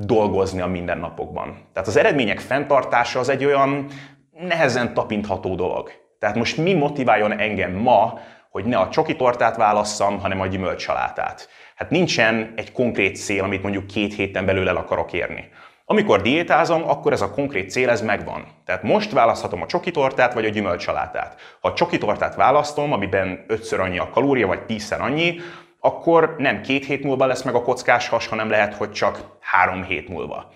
dolgozni 0.07 0.61
a 0.61 0.66
mindennapokban. 0.66 1.59
Tehát 1.73 1.88
az 1.88 1.97
eredmények 1.97 2.38
fenntartása 2.38 3.19
az 3.19 3.28
egy 3.28 3.45
olyan 3.45 3.87
nehezen 4.30 4.95
tapintható 4.95 5.54
dolog. 5.54 5.90
Tehát 6.19 6.37
most 6.37 6.57
mi 6.57 6.75
motiváljon 6.75 7.38
engem 7.38 7.73
ma, 7.73 8.19
hogy 8.50 8.64
ne 8.64 8.78
a 8.78 8.88
csoki 8.88 9.16
tortát 9.16 9.57
válasszam, 9.57 10.19
hanem 10.19 10.40
a 10.40 10.47
gyümölcsalátát? 10.47 11.49
Hát 11.75 11.90
nincsen 11.90 12.52
egy 12.57 12.73
konkrét 12.73 13.16
cél, 13.16 13.42
amit 13.42 13.62
mondjuk 13.62 13.87
két 13.87 14.14
héten 14.14 14.45
belül 14.45 14.69
el 14.69 14.76
akarok 14.76 15.12
érni. 15.12 15.49
Amikor 15.85 16.21
diétázom, 16.21 16.88
akkor 16.88 17.12
ez 17.12 17.21
a 17.21 17.30
konkrét 17.30 17.71
cél 17.71 17.88
ez 17.88 18.02
megvan. 18.02 18.45
Tehát 18.64 18.83
most 18.83 19.12
választhatom 19.12 19.62
a 19.62 19.66
csokitortát 19.66 20.35
vagy 20.35 20.45
a 20.45 20.49
gyümölcsalátát. 20.49 21.40
Ha 21.61 21.69
a 21.69 21.73
csokitortát 21.73 22.35
választom, 22.35 22.92
amiben 22.92 23.45
ötször 23.47 23.80
annyi 23.80 23.99
a 23.99 24.11
kalória, 24.11 24.47
vagy 24.47 24.66
tízszer 24.66 25.00
annyi, 25.00 25.40
akkor 25.81 26.35
nem 26.39 26.61
két 26.61 26.85
hét 26.85 27.03
múlva 27.03 27.27
lesz 27.27 27.43
meg 27.43 27.55
a 27.55 27.63
kockás 27.63 28.09
has, 28.09 28.27
hanem 28.27 28.51
lehet, 28.51 28.75
hogy 28.75 28.91
csak 28.91 29.21
három 29.41 29.85
hét 29.85 30.09
múlva. 30.09 30.53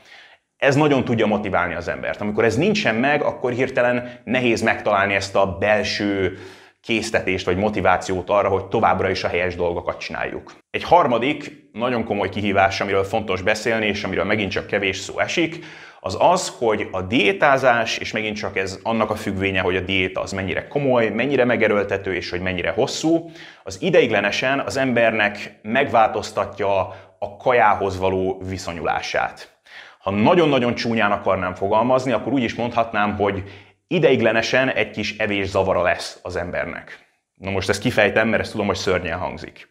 Ez 0.57 0.75
nagyon 0.75 1.05
tudja 1.05 1.27
motiválni 1.27 1.75
az 1.75 1.89
embert. 1.89 2.21
Amikor 2.21 2.45
ez 2.45 2.57
nincsen 2.57 2.95
meg, 2.95 3.23
akkor 3.23 3.53
hirtelen 3.53 4.21
nehéz 4.25 4.63
megtalálni 4.63 5.15
ezt 5.15 5.37
a 5.37 5.57
belső 5.59 6.39
késztetést 6.81 7.47
vagy 7.47 7.57
motivációt 7.57 8.31
arra, 8.31 8.49
hogy 8.49 8.65
továbbra 8.65 9.11
is 9.11 9.25
a 9.25 9.29
helyes 9.29 9.57
dolgokat 9.57 9.99
csináljuk. 9.99 10.53
Egy 10.71 10.83
harmadik, 10.83 11.69
nagyon 11.73 12.05
komoly 12.05 12.29
kihívás, 12.29 12.81
amiről 12.81 13.05
fontos 13.05 13.43
beszélni, 13.43 13.87
és 13.87 14.05
amiről 14.05 14.25
megint 14.25 14.51
csak 14.51 14.67
kevés 14.67 14.97
szó 14.97 15.19
esik, 15.19 15.65
az 16.07 16.17
az, 16.19 16.55
hogy 16.59 16.89
a 16.91 17.03
diétázás, 17.03 17.99
és 17.99 18.13
megint 18.13 18.37
csak 18.37 18.57
ez 18.57 18.79
annak 18.83 19.11
a 19.11 19.15
függvénye, 19.15 19.61
hogy 19.61 19.77
a 19.77 19.81
diéta 19.81 20.21
az 20.21 20.33
mennyire 20.33 20.69
komoly, 20.69 21.09
mennyire 21.09 21.45
megerőltető, 21.45 22.15
és 22.15 22.31
hogy 22.31 22.41
mennyire 22.41 22.71
hosszú, 22.71 23.31
az 23.63 23.83
ideiglenesen 23.83 24.61
az 24.61 24.77
embernek 24.77 25.59
megváltoztatja 25.63 26.89
a 27.19 27.37
kajához 27.37 27.99
való 27.99 28.43
viszonyulását. 28.49 29.59
Ha 29.99 30.11
nagyon-nagyon 30.11 30.75
csúnyán 30.75 31.13
akarnám 31.13 31.55
fogalmazni, 31.55 32.13
akkor 32.13 32.33
úgy 32.33 32.43
is 32.43 32.55
mondhatnám, 32.55 33.17
hogy 33.17 33.43
ideiglenesen 33.87 34.69
egy 34.69 34.91
kis 34.91 35.17
evés 35.17 35.47
zavara 35.47 35.83
lesz 35.83 36.19
az 36.23 36.37
embernek. 36.37 36.99
Na 37.35 37.51
most 37.51 37.69
ezt 37.69 37.81
kifejtem, 37.81 38.29
mert 38.29 38.43
ezt 38.43 38.51
tudom, 38.51 38.67
hogy 38.67 38.77
szörnyen 38.77 39.19
hangzik. 39.19 39.69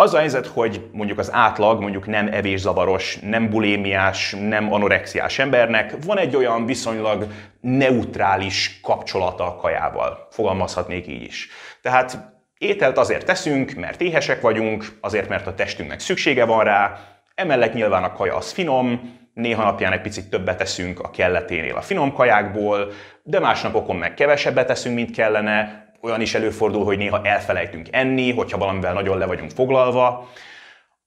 Az 0.00 0.14
a 0.14 0.18
helyzet, 0.18 0.46
hogy 0.46 0.88
mondjuk 0.92 1.18
az 1.18 1.32
átlag, 1.32 1.80
mondjuk 1.80 2.06
nem 2.06 2.28
evészavaros, 2.32 3.18
nem 3.20 3.50
bulémiás, 3.50 4.34
nem 4.48 4.72
anorexiás 4.72 5.38
embernek 5.38 5.94
van 6.04 6.18
egy 6.18 6.36
olyan 6.36 6.66
viszonylag 6.66 7.26
neutrális 7.60 8.80
kapcsolata 8.82 9.46
a 9.46 9.56
kajával. 9.56 10.26
Fogalmazhatnék 10.30 11.06
így 11.06 11.22
is. 11.22 11.48
Tehát 11.82 12.18
ételt 12.58 12.98
azért 12.98 13.26
teszünk, 13.26 13.72
mert 13.72 14.00
éhesek 14.00 14.40
vagyunk, 14.40 14.98
azért, 15.00 15.28
mert 15.28 15.46
a 15.46 15.54
testünknek 15.54 16.00
szüksége 16.00 16.44
van 16.44 16.64
rá, 16.64 16.98
emellett 17.34 17.72
nyilván 17.72 18.04
a 18.04 18.12
kaja 18.12 18.36
az 18.36 18.52
finom, 18.52 19.16
néha 19.34 19.62
napján 19.64 19.92
egy 19.92 20.00
picit 20.00 20.30
többet 20.30 20.58
teszünk 20.58 21.00
a 21.00 21.10
kelleténél 21.10 21.76
a 21.76 21.82
finom 21.82 22.12
kajákból, 22.12 22.92
de 23.22 23.40
más 23.40 23.62
napokon 23.62 23.96
meg 23.96 24.14
kevesebbet 24.14 24.66
teszünk, 24.66 24.94
mint 24.94 25.10
kellene, 25.10 25.87
olyan 26.02 26.20
is 26.20 26.34
előfordul, 26.34 26.84
hogy 26.84 26.98
néha 26.98 27.24
elfelejtünk 27.24 27.86
enni, 27.90 28.32
hogyha 28.32 28.58
valamivel 28.58 28.92
nagyon 28.92 29.18
le 29.18 29.26
vagyunk 29.26 29.50
foglalva. 29.50 30.30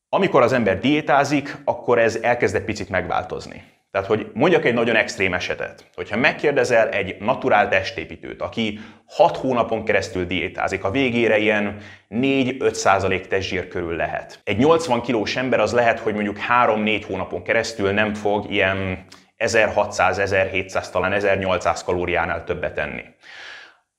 Amikor 0.10 0.42
az 0.42 0.54
ember 0.54 0.80
diétázik, 0.80 1.58
akkor 1.66 2.00
ez 2.00 2.16
elkezd 2.16 2.56
egy 2.56 2.64
picit 2.64 2.90
megváltozni. 2.90 3.64
Tehát, 3.92 4.08
hogy 4.08 4.32
mondjak 4.34 4.66
egy 4.66 4.74
nagyon 4.74 4.96
extrém 4.96 5.34
esetet, 5.34 5.90
hogyha 5.96 6.18
megkérdezel 6.18 6.90
egy 6.90 7.16
naturál 7.20 7.70
testépítőt, 7.70 8.42
aki 8.42 8.80
6 9.08 9.38
hónapon 9.38 9.86
keresztül 9.86 10.26
diétázik, 10.26 10.84
a 10.84 10.92
végére 10.92 11.38
ilyen 11.38 11.78
4-5 12.10 13.28
testzsír 13.28 13.68
körül 13.68 13.96
lehet. 13.96 14.40
Egy 14.44 14.58
80 14.58 15.02
kilós 15.02 15.36
ember 15.36 15.60
az 15.60 15.74
lehet, 15.74 16.00
hogy 16.00 16.14
mondjuk 16.14 16.38
3-4 16.66 17.04
hónapon 17.08 17.44
keresztül 17.44 17.92
nem 17.92 18.14
fog 18.14 18.52
ilyen 18.52 19.06
1600, 19.38 20.18
1700, 20.18 20.90
talán 20.90 21.14
1800 21.14 21.84
kalóriánál 21.84 22.44
többet 22.44 22.78
enni. 22.78 23.04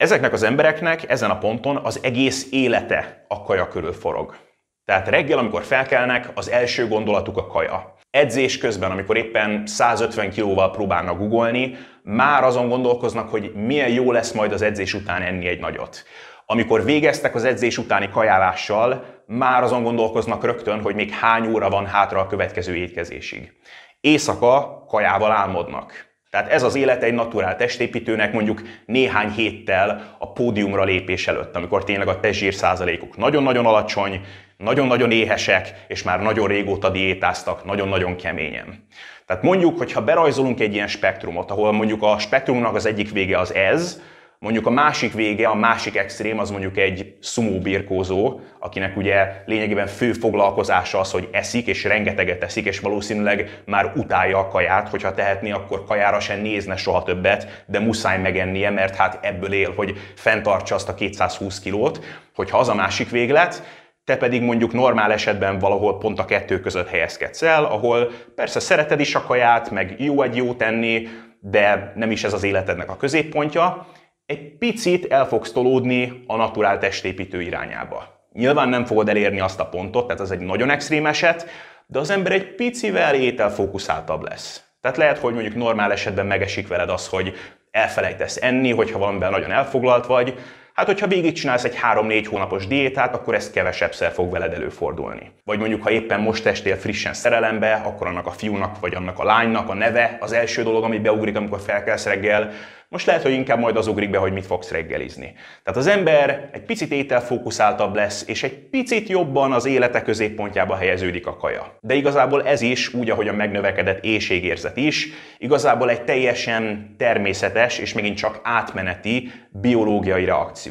Ezeknek 0.02 0.32
az 0.32 0.42
embereknek 0.42 1.10
ezen 1.10 1.30
a 1.30 1.38
ponton 1.38 1.76
az 1.76 2.00
egész 2.02 2.46
élete 2.50 3.24
a 3.28 3.42
kaja 3.42 3.68
körül 3.68 3.92
forog. 3.92 4.36
Tehát 4.84 5.08
reggel, 5.08 5.38
amikor 5.38 5.62
felkelnek, 5.62 6.30
az 6.34 6.50
első 6.50 6.88
gondolatuk 6.88 7.36
a 7.36 7.46
kaja. 7.46 7.94
Edzés 8.10 8.58
közben, 8.58 8.90
amikor 8.90 9.16
éppen 9.16 9.66
150 9.66 10.30
kilóval 10.30 10.70
próbálnak 10.70 11.18
googolni, 11.18 11.76
már 12.02 12.44
azon 12.44 12.68
gondolkoznak, 12.68 13.30
hogy 13.30 13.52
milyen 13.54 13.88
jó 13.88 14.12
lesz 14.12 14.32
majd 14.32 14.52
az 14.52 14.62
edzés 14.62 14.94
után 14.94 15.22
enni 15.22 15.46
egy 15.46 15.60
nagyot. 15.60 16.04
Amikor 16.46 16.84
végeztek 16.84 17.34
az 17.34 17.44
edzés 17.44 17.78
utáni 17.78 18.08
kajálással, 18.08 19.04
már 19.26 19.62
azon 19.62 19.82
gondolkoznak 19.82 20.44
rögtön, 20.44 20.80
hogy 20.80 20.94
még 20.94 21.10
hány 21.10 21.46
óra 21.46 21.70
van 21.70 21.86
hátra 21.86 22.20
a 22.20 22.26
következő 22.26 22.74
étkezésig. 22.74 23.52
Éjszaka 24.00 24.84
kajával 24.88 25.30
álmodnak. 25.30 26.11
Tehát 26.32 26.52
ez 26.52 26.62
az 26.62 26.74
élet 26.74 27.02
egy 27.02 27.14
naturál 27.14 27.56
testépítőnek 27.56 28.32
mondjuk 28.32 28.62
néhány 28.86 29.30
héttel 29.30 30.16
a 30.18 30.32
pódiumra 30.32 30.84
lépés 30.84 31.28
előtt, 31.28 31.56
amikor 31.56 31.84
tényleg 31.84 32.08
a 32.08 32.20
testzsír 32.20 32.54
százalékuk 32.54 33.16
nagyon-nagyon 33.16 33.66
alacsony, 33.66 34.20
nagyon-nagyon 34.56 35.10
éhesek, 35.10 35.84
és 35.88 36.02
már 36.02 36.22
nagyon 36.22 36.46
régóta 36.46 36.90
diétáztak, 36.90 37.64
nagyon-nagyon 37.64 38.16
keményen. 38.16 38.86
Tehát 39.26 39.42
mondjuk, 39.42 39.78
hogyha 39.78 40.04
berajzolunk 40.04 40.60
egy 40.60 40.74
ilyen 40.74 40.86
spektrumot, 40.86 41.50
ahol 41.50 41.72
mondjuk 41.72 42.02
a 42.02 42.18
spektrumnak 42.18 42.74
az 42.74 42.86
egyik 42.86 43.10
vége 43.10 43.38
az 43.38 43.54
ez, 43.54 44.00
Mondjuk 44.42 44.66
a 44.66 44.70
másik 44.70 45.12
vége, 45.12 45.48
a 45.48 45.54
másik 45.54 45.96
extrém 45.96 46.38
az 46.38 46.50
mondjuk 46.50 46.76
egy 46.76 47.16
szumó 47.20 47.58
birkózó, 47.58 48.40
akinek 48.58 48.96
ugye 48.96 49.42
lényegében 49.46 49.86
fő 49.86 50.12
foglalkozása 50.12 50.98
az, 50.98 51.10
hogy 51.10 51.28
eszik, 51.32 51.66
és 51.66 51.84
rengeteget 51.84 52.42
eszik, 52.42 52.66
és 52.66 52.80
valószínűleg 52.80 53.62
már 53.66 53.92
utálja 53.96 54.38
a 54.38 54.48
kaját, 54.48 54.88
hogyha 54.88 55.14
tehetné, 55.14 55.50
akkor 55.50 55.84
kajára 55.84 56.20
sem 56.20 56.40
nézne 56.40 56.76
soha 56.76 57.02
többet, 57.02 57.64
de 57.66 57.80
muszáj 57.80 58.18
megennie, 58.20 58.70
mert 58.70 58.96
hát 58.96 59.18
ebből 59.24 59.52
él, 59.52 59.72
hogy 59.76 59.96
fenntartsa 60.14 60.74
azt 60.74 60.88
a 60.88 60.94
220 60.94 61.60
kilót, 61.60 62.04
hogyha 62.34 62.58
az 62.58 62.68
a 62.68 62.74
másik 62.74 63.10
véglet, 63.10 63.62
te 64.04 64.16
pedig 64.16 64.42
mondjuk 64.42 64.72
normál 64.72 65.12
esetben 65.12 65.58
valahol 65.58 65.98
pont 65.98 66.18
a 66.18 66.24
kettő 66.24 66.60
között 66.60 66.88
helyezkedsz 66.88 67.42
el, 67.42 67.64
ahol 67.64 68.10
persze 68.34 68.60
szereted 68.60 69.00
is 69.00 69.14
a 69.14 69.22
kaját, 69.22 69.70
meg 69.70 69.94
jó 69.98 70.22
egy 70.22 70.36
jó 70.36 70.54
tenni, 70.54 71.08
de 71.40 71.92
nem 71.94 72.10
is 72.10 72.24
ez 72.24 72.32
az 72.32 72.42
életednek 72.42 72.90
a 72.90 72.96
középpontja, 72.96 73.86
egy 74.32 74.56
picit 74.58 75.12
el 75.12 75.26
fogsz 75.26 75.52
tolódni 75.52 76.22
a 76.26 76.36
naturál 76.36 76.78
testépítő 76.78 77.42
irányába. 77.42 78.20
Nyilván 78.32 78.68
nem 78.68 78.84
fogod 78.84 79.08
elérni 79.08 79.40
azt 79.40 79.60
a 79.60 79.66
pontot, 79.66 80.06
tehát 80.06 80.22
ez 80.22 80.30
egy 80.30 80.40
nagyon 80.40 80.70
extrém 80.70 81.06
eset, 81.06 81.46
de 81.86 81.98
az 81.98 82.10
ember 82.10 82.32
egy 82.32 82.54
picivel 82.54 83.14
ételfókuszáltabb 83.14 84.22
lesz. 84.22 84.64
Tehát 84.80 84.96
lehet, 84.96 85.18
hogy 85.18 85.32
mondjuk 85.32 85.54
normál 85.54 85.92
esetben 85.92 86.26
megesik 86.26 86.68
veled 86.68 86.88
az, 86.90 87.08
hogy 87.08 87.32
elfelejtesz 87.70 88.36
enni, 88.42 88.70
hogyha 88.70 88.98
valamivel 88.98 89.30
nagyon 89.30 89.50
elfoglalt 89.50 90.06
vagy, 90.06 90.34
Hát, 90.74 90.86
hogyha 90.86 91.06
végigcsinálsz 91.06 91.64
egy 91.64 91.78
3-4 91.94 92.26
hónapos 92.30 92.66
diétát, 92.66 93.14
akkor 93.14 93.34
ez 93.34 93.50
kevesebbszer 93.50 94.12
fog 94.12 94.30
veled 94.30 94.52
előfordulni. 94.52 95.32
Vagy 95.44 95.58
mondjuk, 95.58 95.82
ha 95.82 95.90
éppen 95.90 96.20
most 96.20 96.42
testél 96.42 96.76
frissen 96.76 97.14
szerelembe, 97.14 97.82
akkor 97.84 98.06
annak 98.06 98.26
a 98.26 98.30
fiúnak 98.30 98.80
vagy 98.80 98.94
annak 98.94 99.18
a 99.18 99.24
lánynak 99.24 99.68
a 99.68 99.74
neve 99.74 100.16
az 100.20 100.32
első 100.32 100.62
dolog, 100.62 100.84
ami 100.84 100.98
beugrik, 100.98 101.36
amikor 101.36 101.60
felkelsz 101.60 102.06
reggel, 102.06 102.52
most 102.92 103.06
lehet, 103.06 103.22
hogy 103.22 103.32
inkább 103.32 103.58
majd 103.58 103.76
az 103.76 103.86
ugrik 103.86 104.10
be, 104.10 104.18
hogy 104.18 104.32
mit 104.32 104.46
fogsz 104.46 104.70
reggelizni. 104.70 105.34
Tehát 105.62 105.78
az 105.80 105.86
ember 105.86 106.48
egy 106.52 106.62
picit 106.62 106.92
ételfókuszáltabb 106.92 107.94
lesz, 107.94 108.24
és 108.28 108.42
egy 108.42 108.68
picit 108.68 109.08
jobban 109.08 109.52
az 109.52 109.66
élete 109.66 110.02
középpontjába 110.02 110.76
helyeződik 110.76 111.26
a 111.26 111.36
kaja. 111.36 111.78
De 111.80 111.94
igazából 111.94 112.46
ez 112.46 112.60
is, 112.60 112.94
úgy, 112.94 113.10
ahogy 113.10 113.28
a 113.28 113.32
megnövekedett 113.32 114.04
éjségérzet 114.04 114.76
is, 114.76 115.08
igazából 115.38 115.90
egy 115.90 116.04
teljesen 116.04 116.94
természetes 116.98 117.78
és 117.78 117.92
megint 117.92 118.16
csak 118.16 118.40
átmeneti 118.42 119.30
biológiai 119.50 120.24
reakció. 120.24 120.61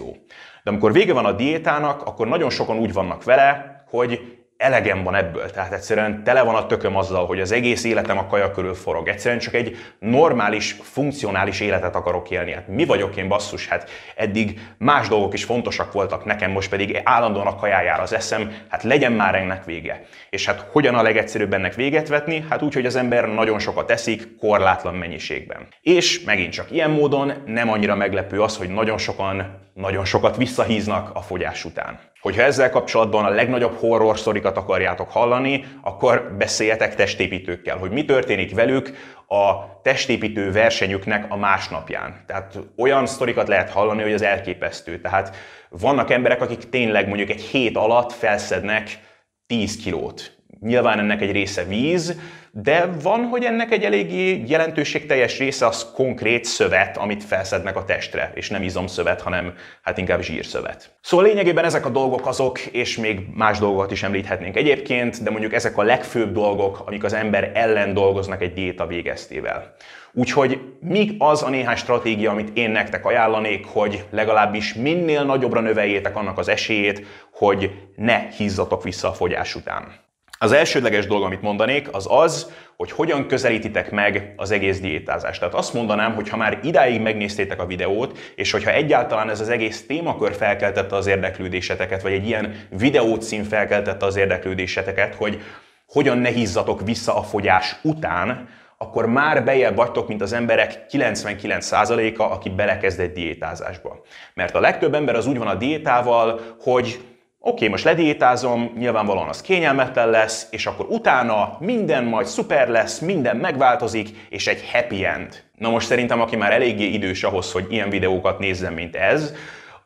De 0.63 0.69
amikor 0.69 0.91
vége 0.91 1.13
van 1.13 1.25
a 1.25 1.31
diétának, 1.31 2.01
akkor 2.01 2.27
nagyon 2.27 2.49
sokan 2.49 2.77
úgy 2.77 2.93
vannak 2.93 3.23
vele, 3.23 3.83
hogy 3.89 4.40
elegem 4.61 5.03
van 5.03 5.15
ebből. 5.15 5.51
Tehát 5.51 5.73
egyszerűen 5.73 6.23
tele 6.23 6.41
van 6.41 6.55
a 6.55 6.65
tököm 6.65 6.95
azzal, 6.95 7.25
hogy 7.25 7.41
az 7.41 7.51
egész 7.51 7.83
életem 7.83 8.17
a 8.17 8.27
kaja 8.27 8.51
körül 8.51 8.73
forog. 8.73 9.07
Egyszerűen 9.07 9.39
csak 9.39 9.53
egy 9.53 9.77
normális, 9.99 10.75
funkcionális 10.81 11.59
életet 11.59 11.95
akarok 11.95 12.29
élni. 12.29 12.53
Hát 12.53 12.67
mi 12.67 12.85
vagyok 12.85 13.15
én 13.15 13.27
basszus? 13.27 13.67
Hát 13.67 13.89
eddig 14.15 14.59
más 14.77 15.07
dolgok 15.07 15.33
is 15.33 15.43
fontosak 15.43 15.91
voltak 15.91 16.25
nekem, 16.25 16.51
most 16.51 16.69
pedig 16.69 17.01
állandóan 17.03 17.47
a 17.47 17.55
kajájára 17.55 18.01
az 18.01 18.13
eszem, 18.13 18.51
hát 18.69 18.83
legyen 18.83 19.11
már 19.11 19.35
ennek 19.35 19.65
vége. 19.65 20.05
És 20.29 20.45
hát 20.45 20.65
hogyan 20.71 20.95
a 20.95 21.01
legegyszerűbb 21.01 21.53
ennek 21.53 21.73
véget 21.73 22.07
vetni? 22.07 22.45
Hát 22.49 22.61
úgy, 22.61 22.73
hogy 22.73 22.85
az 22.85 22.95
ember 22.95 23.25
nagyon 23.25 23.59
sokat 23.59 23.91
eszik, 23.91 24.37
korlátlan 24.37 24.95
mennyiségben. 24.95 25.67
És 25.81 26.23
megint 26.23 26.53
csak 26.53 26.71
ilyen 26.71 26.91
módon 26.91 27.33
nem 27.45 27.69
annyira 27.69 27.95
meglepő 27.95 28.41
az, 28.41 28.57
hogy 28.57 28.69
nagyon 28.69 28.97
sokan 28.97 29.59
nagyon 29.73 30.05
sokat 30.05 30.37
visszahíznak 30.37 31.09
a 31.13 31.21
fogyás 31.21 31.65
után. 31.65 31.99
Hogyha 32.21 32.41
ezzel 32.41 32.69
kapcsolatban 32.69 33.25
a 33.25 33.29
legnagyobb 33.29 33.79
horror 33.79 34.17
sztorikat 34.17 34.57
akarjátok 34.57 35.11
hallani, 35.11 35.65
akkor 35.81 36.35
beszéljetek 36.37 36.95
testépítőkkel, 36.95 37.77
hogy 37.77 37.91
mi 37.91 38.05
történik 38.05 38.55
velük 38.55 38.91
a 39.27 39.81
testépítő 39.81 40.51
versenyüknek 40.51 41.25
a 41.29 41.37
másnapján. 41.37 42.23
Tehát 42.27 42.59
olyan 42.77 43.05
sztorikat 43.05 43.47
lehet 43.47 43.69
hallani, 43.69 44.01
hogy 44.01 44.13
az 44.13 44.21
elképesztő. 44.21 45.01
Tehát 45.01 45.35
vannak 45.69 46.11
emberek, 46.11 46.41
akik 46.41 46.69
tényleg 46.69 47.07
mondjuk 47.07 47.29
egy 47.29 47.41
hét 47.41 47.77
alatt 47.77 48.11
felszednek 48.11 48.99
10 49.47 49.75
kilót. 49.75 50.40
Nyilván 50.59 50.99
ennek 50.99 51.21
egy 51.21 51.31
része 51.31 51.63
víz, 51.63 52.15
de 52.51 52.85
van, 53.01 53.23
hogy 53.23 53.43
ennek 53.43 53.71
egy 53.71 53.83
eléggé 53.83 54.43
jelentőségteljes 54.47 55.37
része 55.37 55.65
az 55.65 55.91
konkrét 55.93 56.45
szövet, 56.45 56.97
amit 56.97 57.23
felszednek 57.23 57.75
a 57.75 57.85
testre, 57.85 58.31
és 58.35 58.49
nem 58.49 58.63
izomszövet, 58.63 59.21
hanem 59.21 59.53
hát 59.81 59.97
inkább 59.97 60.21
zsírszövet. 60.21 60.97
Szóval 61.01 61.25
lényegében 61.25 61.65
ezek 61.65 61.85
a 61.85 61.89
dolgok 61.89 62.27
azok, 62.27 62.59
és 62.59 62.97
még 62.97 63.19
más 63.33 63.59
dolgokat 63.59 63.91
is 63.91 64.03
említhetnénk 64.03 64.55
egyébként, 64.55 65.23
de 65.23 65.29
mondjuk 65.29 65.53
ezek 65.53 65.77
a 65.77 65.83
legfőbb 65.83 66.33
dolgok, 66.33 66.83
amik 66.85 67.03
az 67.03 67.13
ember 67.13 67.51
ellen 67.53 67.93
dolgoznak 67.93 68.41
egy 68.41 68.53
diéta 68.53 68.87
végeztével. 68.87 69.75
Úgyhogy 70.13 70.61
míg 70.79 71.15
az 71.17 71.43
a 71.43 71.49
néhány 71.49 71.75
stratégia, 71.75 72.31
amit 72.31 72.57
én 72.57 72.69
nektek 72.69 73.05
ajánlanék, 73.05 73.65
hogy 73.65 74.05
legalábbis 74.09 74.73
minél 74.73 75.23
nagyobbra 75.23 75.59
növeljétek 75.59 76.15
annak 76.15 76.37
az 76.37 76.47
esélyét, 76.47 77.05
hogy 77.31 77.71
ne 77.95 78.27
hízzatok 78.37 78.83
vissza 78.83 79.09
a 79.09 79.13
fogyás 79.13 79.55
után. 79.55 80.09
Az 80.43 80.51
elsődleges 80.51 81.07
dolog, 81.07 81.23
amit 81.23 81.41
mondanék, 81.41 81.87
az 81.91 82.07
az, 82.09 82.51
hogy 82.77 82.91
hogyan 82.91 83.27
közelítitek 83.27 83.91
meg 83.91 84.33
az 84.37 84.51
egész 84.51 84.79
diétázást. 84.79 85.39
Tehát 85.39 85.55
azt 85.55 85.73
mondanám, 85.73 86.13
hogy 86.13 86.29
ha 86.29 86.37
már 86.37 86.59
idáig 86.63 87.01
megnéztétek 87.01 87.61
a 87.61 87.65
videót, 87.65 88.17
és 88.35 88.51
hogyha 88.51 88.71
egyáltalán 88.71 89.29
ez 89.29 89.39
az 89.39 89.49
egész 89.49 89.85
témakör 89.85 90.35
felkeltette 90.35 90.95
az 90.95 91.07
érdeklődéseteket, 91.07 92.01
vagy 92.01 92.11
egy 92.11 92.27
ilyen 92.27 92.65
videócím 92.69 93.43
felkeltette 93.43 94.05
az 94.05 94.15
érdeklődéseteket, 94.15 95.15
hogy 95.15 95.41
hogyan 95.87 96.17
ne 96.17 96.29
hízzatok 96.29 96.81
vissza 96.81 97.15
a 97.17 97.23
fogyás 97.23 97.75
után, 97.81 98.49
akkor 98.77 99.05
már 99.05 99.43
bejebb 99.43 99.75
vagytok, 99.75 100.07
mint 100.07 100.21
az 100.21 100.33
emberek 100.33 100.85
99%-a, 100.91 102.23
aki 102.23 102.49
belekezd 102.49 102.99
egy 102.99 103.11
diétázásba. 103.11 104.01
Mert 104.33 104.55
a 104.55 104.59
legtöbb 104.59 104.93
ember 104.93 105.15
az 105.15 105.27
úgy 105.27 105.37
van 105.37 105.47
a 105.47 105.55
diétával, 105.55 106.39
hogy 106.59 106.99
Oké, 107.43 107.67
most 107.67 107.83
lediétázom, 107.83 108.73
nyilvánvalóan 108.77 109.27
az 109.27 109.41
kényelmetlen 109.41 110.09
lesz, 110.09 110.47
és 110.51 110.65
akkor 110.65 110.85
utána 110.89 111.57
minden 111.59 112.03
majd 112.03 112.25
szuper 112.25 112.67
lesz, 112.67 112.99
minden 112.99 113.37
megváltozik, 113.37 114.09
és 114.29 114.47
egy 114.47 114.69
happy 114.71 115.05
end. 115.05 115.43
Na 115.57 115.69
most 115.69 115.87
szerintem, 115.87 116.21
aki 116.21 116.35
már 116.35 116.53
eléggé 116.53 116.85
idős 116.85 117.23
ahhoz, 117.23 117.51
hogy 117.51 117.65
ilyen 117.69 117.89
videókat 117.89 118.39
nézzen, 118.39 118.73
mint 118.73 118.95
ez, 118.95 119.33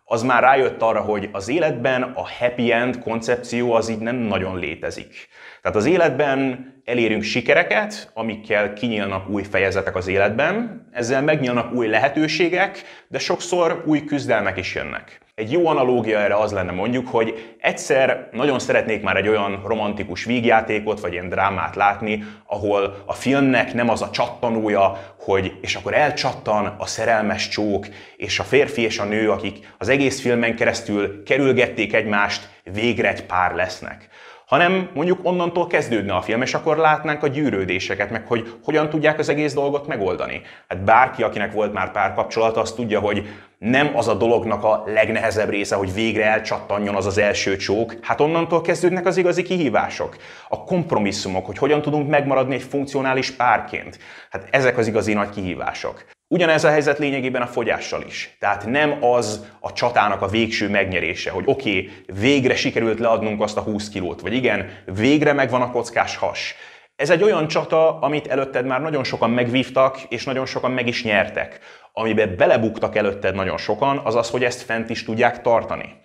az 0.06 0.24
már 0.24 0.42
rájött 0.44 0.82
arra, 0.82 1.02
hogy 1.02 1.30
az 1.32 1.50
életben 1.50 2.02
a 2.04 2.28
happy 2.40 2.72
end 2.72 3.00
koncepció 3.00 3.74
az 3.74 3.90
így 3.90 4.00
nem 4.00 4.16
nagyon 4.16 4.60
létezik. 4.60 5.28
Tehát 5.62 5.78
az 5.78 5.86
életben 5.86 6.74
elérünk 6.86 7.24
sikereket, 7.24 8.12
amikkel 8.14 8.74
kinyílnak 8.74 9.30
új 9.30 9.44
fejezetek 9.44 9.96
az 9.96 10.08
életben, 10.08 10.88
ezzel 10.92 11.22
megnyílnak 11.22 11.74
új 11.74 11.88
lehetőségek, 11.88 12.84
de 13.08 13.20
sokszor 13.20 13.84
új 13.86 14.04
küzdelmek 14.04 14.58
is 14.58 14.76
jönnek. 14.76 15.25
Egy 15.36 15.52
jó 15.52 15.68
analógia 15.68 16.20
erre 16.20 16.36
az 16.36 16.52
lenne 16.52 16.72
mondjuk, 16.72 17.08
hogy 17.08 17.56
egyszer 17.60 18.30
nagyon 18.32 18.60
szeretnék 18.60 19.04
már 19.04 19.18
egy 19.18 19.28
olyan 19.28 19.62
romantikus 19.66 20.24
vígjátékot, 20.24 21.00
vagy 21.00 21.12
ilyen 21.12 21.30
drámát 21.30 21.76
látni, 21.76 22.24
ahol 22.46 23.04
a 23.06 23.14
filmnek 23.14 23.74
nem 23.74 23.90
az 23.90 24.02
a 24.02 24.10
csattanója, 24.10 25.14
hogy 25.20 25.58
és 25.62 25.76
akkor 25.76 25.94
elcsattan 25.94 26.76
a 26.78 26.86
szerelmes 26.86 27.48
csók, 27.48 27.88
és 28.18 28.40
a 28.40 28.44
férfi 28.44 28.82
és 28.82 29.00
a 29.00 29.06
nő, 29.06 29.32
akik 29.32 29.74
az 29.78 29.90
egész 29.90 30.22
filmen 30.22 30.56
keresztül 30.56 31.24
kerülgették 31.24 31.94
egymást, 31.94 32.50
végre 32.64 33.10
egy 33.10 33.26
pár 33.26 33.56
lesznek 33.56 34.10
hanem 34.46 34.90
mondjuk 34.94 35.20
onnantól 35.24 35.68
kezdődne 35.68 36.14
a 36.14 36.22
film, 36.22 36.42
és 36.42 36.54
akkor 36.54 36.78
látnánk 36.78 37.24
a 37.24 37.28
gyűrődéseket, 37.28 38.12
meg 38.12 38.28
hogy 38.28 38.54
hogyan 38.64 38.90
tudják 38.90 39.20
az 39.20 39.30
egész 39.30 39.54
dolgot 39.54 39.88
megoldani. 39.88 40.42
Hát 40.68 40.84
bárki, 40.84 41.24
akinek 41.24 41.52
volt 41.54 41.74
már 41.74 41.92
párkapcsolata, 41.92 42.62
az 42.62 42.72
tudja, 42.72 43.00
hogy 43.00 43.28
nem 43.66 43.98
az 43.98 44.08
a 44.08 44.14
dolognak 44.14 44.64
a 44.64 44.84
legnehezebb 44.86 45.50
része, 45.50 45.76
hogy 45.76 45.94
végre 45.94 46.26
elcsattanjon 46.26 46.96
az 46.96 47.06
az 47.06 47.18
első 47.18 47.56
csók, 47.56 47.96
hát 48.02 48.22
onnantól 48.22 48.62
kezdődnek 48.62 49.06
az 49.06 49.18
igazi 49.18 49.44
kihívások. 49.44 50.16
A 50.50 50.64
kompromisszumok, 50.64 51.46
hogy 51.46 51.58
hogyan 51.58 51.82
tudunk 51.82 52.10
megmaradni 52.10 52.56
egy 52.56 52.64
funkcionális 52.64 53.32
párként. 53.32 54.00
Hát 54.30 54.48
ezek 54.52 54.78
az 54.78 54.88
igazi 54.88 55.14
nagy 55.14 55.30
kihívások. 55.30 56.06
Ugyanez 56.28 56.64
a 56.64 56.70
helyzet 56.70 56.98
lényegében 56.98 57.42
a 57.42 57.48
fogyással 57.48 58.04
is. 58.08 58.36
Tehát 58.40 58.66
nem 58.66 59.04
az 59.04 59.46
a 59.60 59.74
csatának 59.74 60.22
a 60.22 60.28
végső 60.28 60.70
megnyerése, 60.70 61.32
hogy 61.32 61.44
oké, 61.46 61.70
okay, 61.70 61.92
végre 62.20 62.56
sikerült 62.56 63.00
leadnunk 63.00 63.42
azt 63.42 63.58
a 63.58 63.62
20 63.62 63.90
kilót, 63.90 64.22
vagy 64.22 64.34
igen, 64.34 64.70
végre 64.86 65.34
megvan 65.34 65.62
a 65.62 65.72
kockás 65.72 66.16
has. 66.16 66.56
Ez 66.96 67.10
egy 67.10 67.24
olyan 67.24 67.48
csata, 67.48 68.00
amit 68.00 68.28
előtted 68.28 68.66
már 68.66 68.82
nagyon 68.82 69.04
sokan 69.04 69.30
megvívtak, 69.30 70.02
és 70.10 70.24
nagyon 70.24 70.46
sokan 70.46 70.72
meg 70.72 70.88
is 70.88 71.04
nyertek. 71.04 71.60
Amiben 71.94 72.36
belebuktak 72.38 72.96
előtted 72.96 73.36
nagyon 73.36 73.58
sokan, 73.58 73.98
az 74.04 74.16
az, 74.16 74.30
hogy 74.30 74.44
ezt 74.44 74.62
fent 74.62 74.90
is 74.90 75.04
tudják 75.04 75.42
tartani. 75.42 75.96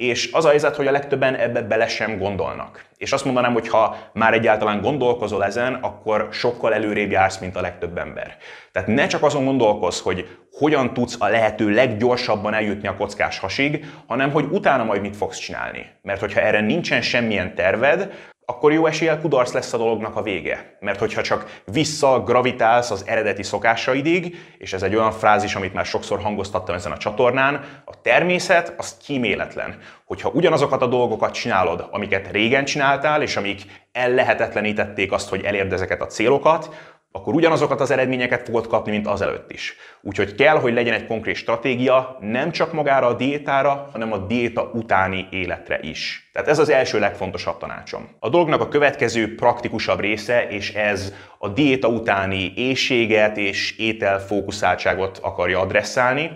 És 0.00 0.30
az 0.32 0.44
a 0.44 0.48
helyzet, 0.48 0.76
hogy 0.76 0.86
a 0.86 0.90
legtöbben 0.90 1.34
ebbe 1.34 1.62
bele 1.62 1.86
sem 1.86 2.18
gondolnak. 2.18 2.84
És 2.96 3.12
azt 3.12 3.24
mondanám, 3.24 3.52
hogy 3.52 3.68
ha 3.68 3.96
már 4.12 4.34
egyáltalán 4.34 4.80
gondolkozol 4.80 5.44
ezen, 5.44 5.74
akkor 5.74 6.28
sokkal 6.32 6.74
előrébb 6.74 7.10
jársz, 7.10 7.38
mint 7.38 7.56
a 7.56 7.60
legtöbb 7.60 7.98
ember. 7.98 8.36
Tehát 8.72 8.88
ne 8.88 9.06
csak 9.06 9.22
azon 9.22 9.44
gondolkozz, 9.44 10.00
hogy 10.00 10.38
hogyan 10.52 10.94
tudsz 10.94 11.16
a 11.18 11.28
lehető 11.28 11.70
leggyorsabban 11.70 12.54
eljutni 12.54 12.88
a 12.88 12.96
kockás 12.96 13.38
hasig, 13.38 13.84
hanem 14.06 14.30
hogy 14.30 14.46
utána 14.50 14.84
majd 14.84 15.00
mit 15.00 15.16
fogsz 15.16 15.38
csinálni. 15.38 15.86
Mert 16.02 16.20
hogyha 16.20 16.40
erre 16.40 16.60
nincsen 16.60 17.02
semmilyen 17.02 17.54
terved, 17.54 18.10
akkor 18.50 18.72
jó 18.72 18.86
eséllyel 18.86 19.20
kudarc 19.20 19.52
lesz 19.52 19.72
a 19.72 19.76
dolognak 19.76 20.16
a 20.16 20.22
vége. 20.22 20.76
Mert 20.80 20.98
hogyha 20.98 21.22
csak 21.22 21.60
visszagravitálsz 21.64 22.90
az 22.90 23.04
eredeti 23.06 23.42
szokásaidig, 23.42 24.36
és 24.58 24.72
ez 24.72 24.82
egy 24.82 24.94
olyan 24.94 25.12
frázis, 25.12 25.54
amit 25.54 25.74
már 25.74 25.84
sokszor 25.84 26.20
hangoztattam 26.20 26.74
ezen 26.74 26.92
a 26.92 26.96
csatornán, 26.96 27.82
a 27.84 28.00
természet 28.02 28.74
az 28.76 28.96
kíméletlen. 29.04 29.78
Hogyha 30.04 30.30
ugyanazokat 30.34 30.82
a 30.82 30.86
dolgokat 30.86 31.32
csinálod, 31.32 31.88
amiket 31.90 32.30
régen 32.30 32.64
csináltál, 32.64 33.22
és 33.22 33.36
amik 33.36 33.62
ellehetetlenítették 33.92 35.12
azt, 35.12 35.28
hogy 35.28 35.44
elérd 35.44 35.72
ezeket 35.72 36.00
a 36.00 36.06
célokat, 36.06 36.74
akkor 37.12 37.34
ugyanazokat 37.34 37.80
az 37.80 37.90
eredményeket 37.90 38.42
fogod 38.42 38.66
kapni, 38.66 38.90
mint 38.90 39.06
azelőtt 39.06 39.52
is. 39.52 39.76
Úgyhogy 40.02 40.34
kell, 40.34 40.58
hogy 40.58 40.72
legyen 40.72 40.94
egy 40.94 41.06
konkrét 41.06 41.34
stratégia, 41.34 42.16
nem 42.20 42.50
csak 42.50 42.72
magára 42.72 43.06
a 43.06 43.14
diétára, 43.14 43.88
hanem 43.92 44.12
a 44.12 44.18
diéta 44.18 44.70
utáni 44.74 45.28
életre 45.30 45.78
is. 45.82 46.30
Tehát 46.32 46.48
ez 46.48 46.58
az 46.58 46.68
első 46.68 46.98
legfontosabb 46.98 47.58
tanácsom. 47.58 48.08
A 48.18 48.28
dolognak 48.28 48.60
a 48.60 48.68
következő 48.68 49.34
praktikusabb 49.34 50.00
része, 50.00 50.48
és 50.48 50.74
ez 50.74 51.14
a 51.38 51.48
diéta 51.48 51.88
utáni 51.88 52.52
éjséget 52.56 53.36
és 53.36 53.78
ételfókuszáltságot 53.78 55.18
akarja 55.22 55.60
adresszálni, 55.60 56.30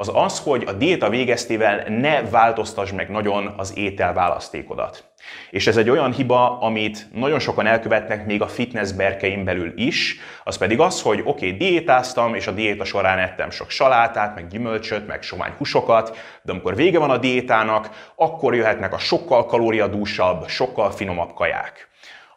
az 0.00 0.10
az, 0.14 0.40
hogy 0.40 0.64
a 0.66 0.72
diéta 0.72 1.08
végeztével 1.08 1.84
ne 1.88 2.22
változtasd 2.22 2.94
meg 2.94 3.10
nagyon 3.10 3.54
az 3.56 3.76
étel 3.76 4.12
választékodat. 4.12 5.04
És 5.50 5.66
ez 5.66 5.76
egy 5.76 5.90
olyan 5.90 6.12
hiba, 6.12 6.60
amit 6.60 7.06
nagyon 7.12 7.38
sokan 7.38 7.66
elkövetnek 7.66 8.26
még 8.26 8.42
a 8.42 8.46
fitness 8.46 8.92
berkeim 8.92 9.44
belül 9.44 9.72
is, 9.76 10.18
az 10.44 10.56
pedig 10.56 10.80
az, 10.80 11.02
hogy 11.02 11.20
oké, 11.24 11.28
okay, 11.28 11.56
diétáztam, 11.56 12.34
és 12.34 12.46
a 12.46 12.52
diéta 12.52 12.84
során 12.84 13.18
ettem 13.18 13.50
sok 13.50 13.70
salátát, 13.70 14.34
meg 14.34 14.46
gyümölcsöt, 14.46 15.06
meg 15.06 15.22
sovány 15.22 15.52
húsokat, 15.58 16.16
de 16.42 16.52
amikor 16.52 16.74
vége 16.74 16.98
van 16.98 17.10
a 17.10 17.18
diétának, 17.18 18.12
akkor 18.16 18.54
jöhetnek 18.54 18.94
a 18.94 18.98
sokkal 18.98 19.46
kalóriadúsabb, 19.46 20.48
sokkal 20.48 20.90
finomabb 20.90 21.34
kaják. 21.34 21.88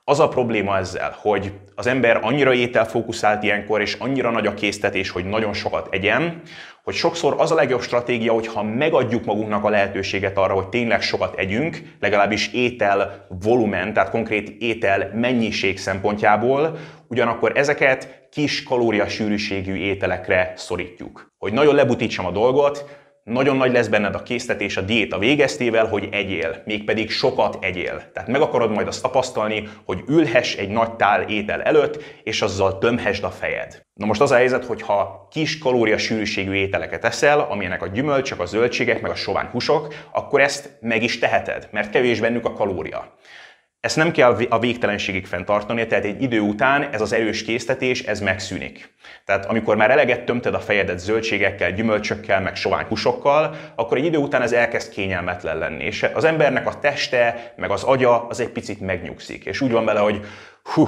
Az 0.06 0.20
a 0.20 0.28
probléma 0.28 0.78
ezzel, 0.78 1.16
hogy 1.22 1.52
az 1.76 1.88
ember 1.88 2.20
annyira 2.22 2.54
ételfókuszált 2.54 3.44
ilyenkor, 3.44 3.82
és 3.82 3.94
annyira 3.94 4.32
nagy 4.32 4.48
a 4.48 4.54
késztetés, 4.54 5.10
hogy 5.10 5.26
nagyon 5.26 5.54
sokat 5.54 5.88
egyen, 5.92 6.42
hogy 6.84 6.94
sokszor 6.94 7.36
az 7.38 7.52
a 7.52 7.56
legjobb 7.56 7.82
stratégia, 7.82 8.34
hogyha 8.34 8.64
megadjuk 8.64 9.26
magunknak 9.26 9.64
a 9.64 9.70
lehetőséget 9.70 10.38
arra, 10.38 10.54
hogy 10.54 10.68
tényleg 10.68 11.02
sokat 11.02 11.36
együnk, 11.38 11.82
legalábbis 12.00 12.54
étel 12.54 13.28
volumen, 13.42 13.94
tehát 13.94 14.10
konkrét 14.10 14.50
étel 14.62 15.12
mennyiség 15.14 15.80
szempontjából, 15.80 16.78
ugyanakkor 17.08 17.58
ezeket 17.58 18.28
kis 18.32 18.64
kalóriasűrűségű 18.64 19.76
ételekre 19.76 20.54
szorítjuk. 20.56 21.32
Hogy 21.38 21.54
nagyon 21.54 21.76
lebutítsam 21.76 22.26
a 22.26 22.32
dolgot, 22.32 23.03
nagyon 23.24 23.58
nagy 23.58 23.72
lesz 23.72 23.88
benned 23.88 24.16
a 24.16 24.24
késztetés 24.24 24.78
a 24.78 24.82
diéta 24.82 25.18
végeztével, 25.18 25.86
hogy 25.86 26.08
egyél, 26.12 26.62
mégpedig 26.66 27.10
sokat 27.10 27.58
egyél. 27.64 28.12
Tehát 28.14 28.30
meg 28.30 28.42
akarod 28.42 28.72
majd 28.72 28.88
azt 28.88 29.02
tapasztalni, 29.02 29.68
hogy 29.86 30.04
ülhess 30.08 30.56
egy 30.56 30.70
nagy 30.70 30.94
tál 30.96 31.22
étel 31.22 31.62
előtt, 31.62 32.04
és 32.24 32.42
azzal 32.42 32.78
tömhesd 32.78 33.24
a 33.24 33.30
fejed. 33.30 33.86
Na 33.94 34.06
most 34.06 34.22
az 34.22 34.32
a 34.32 34.36
helyzet, 34.36 34.66
hogy 34.66 34.82
ha 34.82 35.28
kis 35.32 35.58
kalóriasűrűségű 35.58 36.54
ételeket 36.54 37.06
eszel, 37.06 37.40
amilyenek 37.40 37.82
a 37.82 37.88
gyümölcsök, 37.88 38.40
a 38.40 38.46
zöldségek, 38.46 39.02
meg 39.02 39.12
a 39.12 39.16
sovány 39.16 39.48
húsok, 39.52 39.94
akkor 40.12 40.42
ezt 40.42 40.78
meg 40.82 41.04
is 41.04 41.20
teheted, 41.20 41.68
mert 41.72 41.90
kevés 41.90 42.20
bennük 42.20 42.46
a 42.46 42.54
kalória. 42.54 43.14
Ezt 43.84 43.96
nem 43.96 44.12
kell 44.12 44.38
a 44.50 44.60
végtelenségig 44.60 45.26
fenntartani, 45.26 45.88
tehát 45.88 46.06
egy 46.06 46.22
idő 46.22 46.40
után 46.40 46.90
ez 46.92 47.02
az 47.02 47.14
erős 47.14 47.44
késztetés, 47.44 48.02
ez 48.02 48.20
megszűnik. 48.20 48.94
Tehát 49.26 49.46
amikor 49.46 49.76
már 49.76 49.92
eleget 49.92 50.26
tömted 50.26 50.54
a 50.54 50.60
fejedet 50.60 51.00
zöldségekkel, 51.00 51.72
gyümölcsökkel, 51.72 52.42
meg 52.42 52.56
sovány 52.56 52.86
húsokkal, 52.86 53.56
akkor 53.76 53.98
egy 53.98 54.06
idő 54.06 54.18
után 54.18 54.42
ez 54.42 54.52
elkezd 54.52 54.92
kényelmetlen 54.92 55.58
lenni. 55.58 55.84
És 55.84 56.06
az 56.14 56.24
embernek 56.24 56.68
a 56.68 56.80
teste, 56.80 57.54
meg 57.56 57.72
az 57.72 57.84
agya 57.84 58.28
az 58.28 58.40
egy 58.40 58.50
picit 58.50 58.80
megnyugszik. 58.80 59.46
És 59.46 59.62
úgy 59.62 59.72
van 59.72 59.86
vele, 59.86 60.00
hogy 60.00 60.26
hú, 60.64 60.88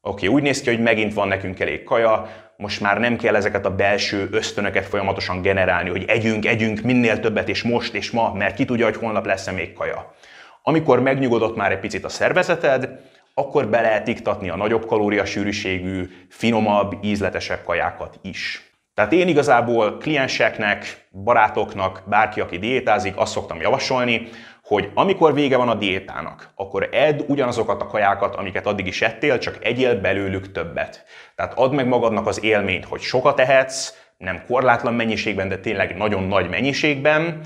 oké, 0.00 0.26
úgy 0.26 0.42
néz 0.42 0.60
ki, 0.60 0.70
hogy 0.70 0.82
megint 0.82 1.14
van 1.14 1.28
nekünk 1.28 1.60
elég 1.60 1.84
kaja, 1.84 2.30
most 2.56 2.80
már 2.80 2.98
nem 2.98 3.16
kell 3.16 3.36
ezeket 3.36 3.66
a 3.66 3.74
belső 3.74 4.28
ösztönöket 4.30 4.86
folyamatosan 4.86 5.42
generálni, 5.42 5.90
hogy 5.90 6.04
együnk, 6.06 6.46
együnk 6.46 6.80
minél 6.80 7.20
többet, 7.20 7.48
és 7.48 7.62
most, 7.62 7.94
és 7.94 8.10
ma, 8.10 8.32
mert 8.32 8.54
ki 8.54 8.64
tudja, 8.64 8.84
hogy 8.84 8.96
holnap 8.96 9.26
lesz-e 9.26 9.52
még 9.52 9.72
kaja. 9.72 10.14
Amikor 10.62 11.00
megnyugodott 11.00 11.56
már 11.56 11.72
egy 11.72 11.80
picit 11.80 12.04
a 12.04 12.08
szervezeted, 12.08 12.88
akkor 13.34 13.68
be 13.68 13.80
lehet 13.80 14.08
iktatni 14.08 14.48
a 14.48 14.56
nagyobb 14.56 14.86
kalóriasűrűségű, 14.86 16.08
finomabb, 16.28 17.04
ízletesebb 17.04 17.64
kajákat 17.64 18.18
is. 18.22 18.72
Tehát 18.94 19.12
én 19.12 19.28
igazából 19.28 19.98
klienseknek, 19.98 21.06
barátoknak, 21.24 22.02
bárki, 22.06 22.40
aki 22.40 22.58
diétázik, 22.58 23.16
azt 23.16 23.32
szoktam 23.32 23.60
javasolni, 23.60 24.28
hogy 24.62 24.90
amikor 24.94 25.34
vége 25.34 25.56
van 25.56 25.68
a 25.68 25.74
diétának, 25.74 26.50
akkor 26.54 26.88
edd 26.92 27.20
ugyanazokat 27.26 27.82
a 27.82 27.86
kajákat, 27.86 28.34
amiket 28.34 28.66
addig 28.66 28.86
is 28.86 29.02
ettél, 29.02 29.38
csak 29.38 29.64
egyél 29.64 30.00
belőlük 30.00 30.52
többet. 30.52 31.04
Tehát 31.36 31.52
add 31.54 31.74
meg 31.74 31.86
magadnak 31.86 32.26
az 32.26 32.44
élményt, 32.44 32.84
hogy 32.84 33.00
sokat 33.00 33.40
ehetsz, 33.40 33.94
nem 34.18 34.42
korlátlan 34.46 34.94
mennyiségben, 34.94 35.48
de 35.48 35.58
tényleg 35.58 35.96
nagyon 35.96 36.22
nagy 36.22 36.48
mennyiségben, 36.48 37.40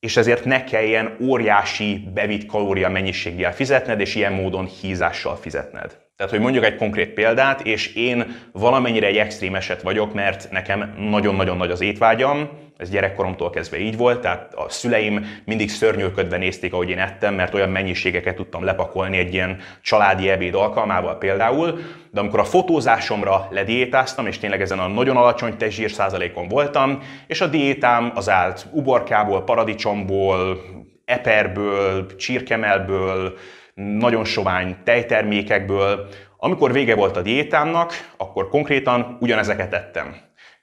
és 0.00 0.16
ezért 0.16 0.44
ne 0.44 0.64
kelljen 0.64 1.16
óriási 1.20 2.10
bevitt 2.14 2.46
kalória 2.46 2.88
mennyiséggel 2.88 3.54
fizetned, 3.54 4.00
és 4.00 4.14
ilyen 4.14 4.32
módon 4.32 4.66
hízással 4.66 5.36
fizetned. 5.36 5.98
Tehát, 6.20 6.34
hogy 6.34 6.44
mondjuk 6.44 6.64
egy 6.64 6.76
konkrét 6.76 7.08
példát, 7.08 7.60
és 7.60 7.94
én 7.94 8.36
valamennyire 8.52 9.06
egy 9.06 9.16
extrém 9.16 9.54
eset 9.54 9.82
vagyok, 9.82 10.14
mert 10.14 10.50
nekem 10.50 10.94
nagyon-nagyon 10.98 11.56
nagy 11.56 11.70
az 11.70 11.80
étvágyam, 11.80 12.48
ez 12.76 12.90
gyerekkoromtól 12.90 13.50
kezdve 13.50 13.78
így 13.78 13.96
volt, 13.96 14.20
tehát 14.20 14.54
a 14.54 14.68
szüleim 14.68 15.40
mindig 15.44 15.70
szörnyűködve 15.70 16.36
nézték, 16.36 16.72
ahogy 16.72 16.88
én 16.88 16.98
ettem, 16.98 17.34
mert 17.34 17.54
olyan 17.54 17.68
mennyiségeket 17.68 18.36
tudtam 18.36 18.64
lepakolni 18.64 19.18
egy 19.18 19.34
ilyen 19.34 19.58
családi 19.82 20.28
ebéd 20.28 20.54
alkalmával 20.54 21.18
például, 21.18 21.78
de 22.10 22.20
amikor 22.20 22.38
a 22.38 22.44
fotózásomra 22.44 23.48
lediétáztam, 23.50 24.26
és 24.26 24.38
tényleg 24.38 24.60
ezen 24.60 24.78
a 24.78 24.86
nagyon 24.86 25.16
alacsony 25.16 25.56
testzsír 25.56 25.90
százalékon 25.90 26.48
voltam, 26.48 27.02
és 27.26 27.40
a 27.40 27.46
diétám 27.46 28.12
az 28.14 28.28
állt 28.28 28.66
uborkából, 28.70 29.44
paradicsomból, 29.44 30.60
eperből, 31.04 32.16
csirkemelből, 32.16 33.34
nagyon 33.74 34.24
sovány 34.24 34.76
tejtermékekből. 34.84 36.08
Amikor 36.36 36.72
vége 36.72 36.94
volt 36.94 37.16
a 37.16 37.22
diétámnak, 37.22 37.92
akkor 38.16 38.48
konkrétan 38.48 39.16
ugyanezeket 39.20 39.74
ettem. 39.74 40.16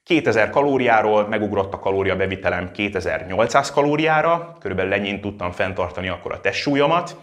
2000 0.04 0.50
kalóriáról 0.50 1.28
megugrott 1.28 1.74
a 1.74 1.80
kalóriabevitelem 1.80 2.72
2800 2.72 3.72
kalóriára, 3.72 4.58
körülbelül 4.60 4.94
ennyit 4.94 5.22
tudtam 5.22 5.52
fenntartani 5.52 6.08
akkor 6.08 6.34
a 6.34 6.42
testsúlyomat, 6.42 7.16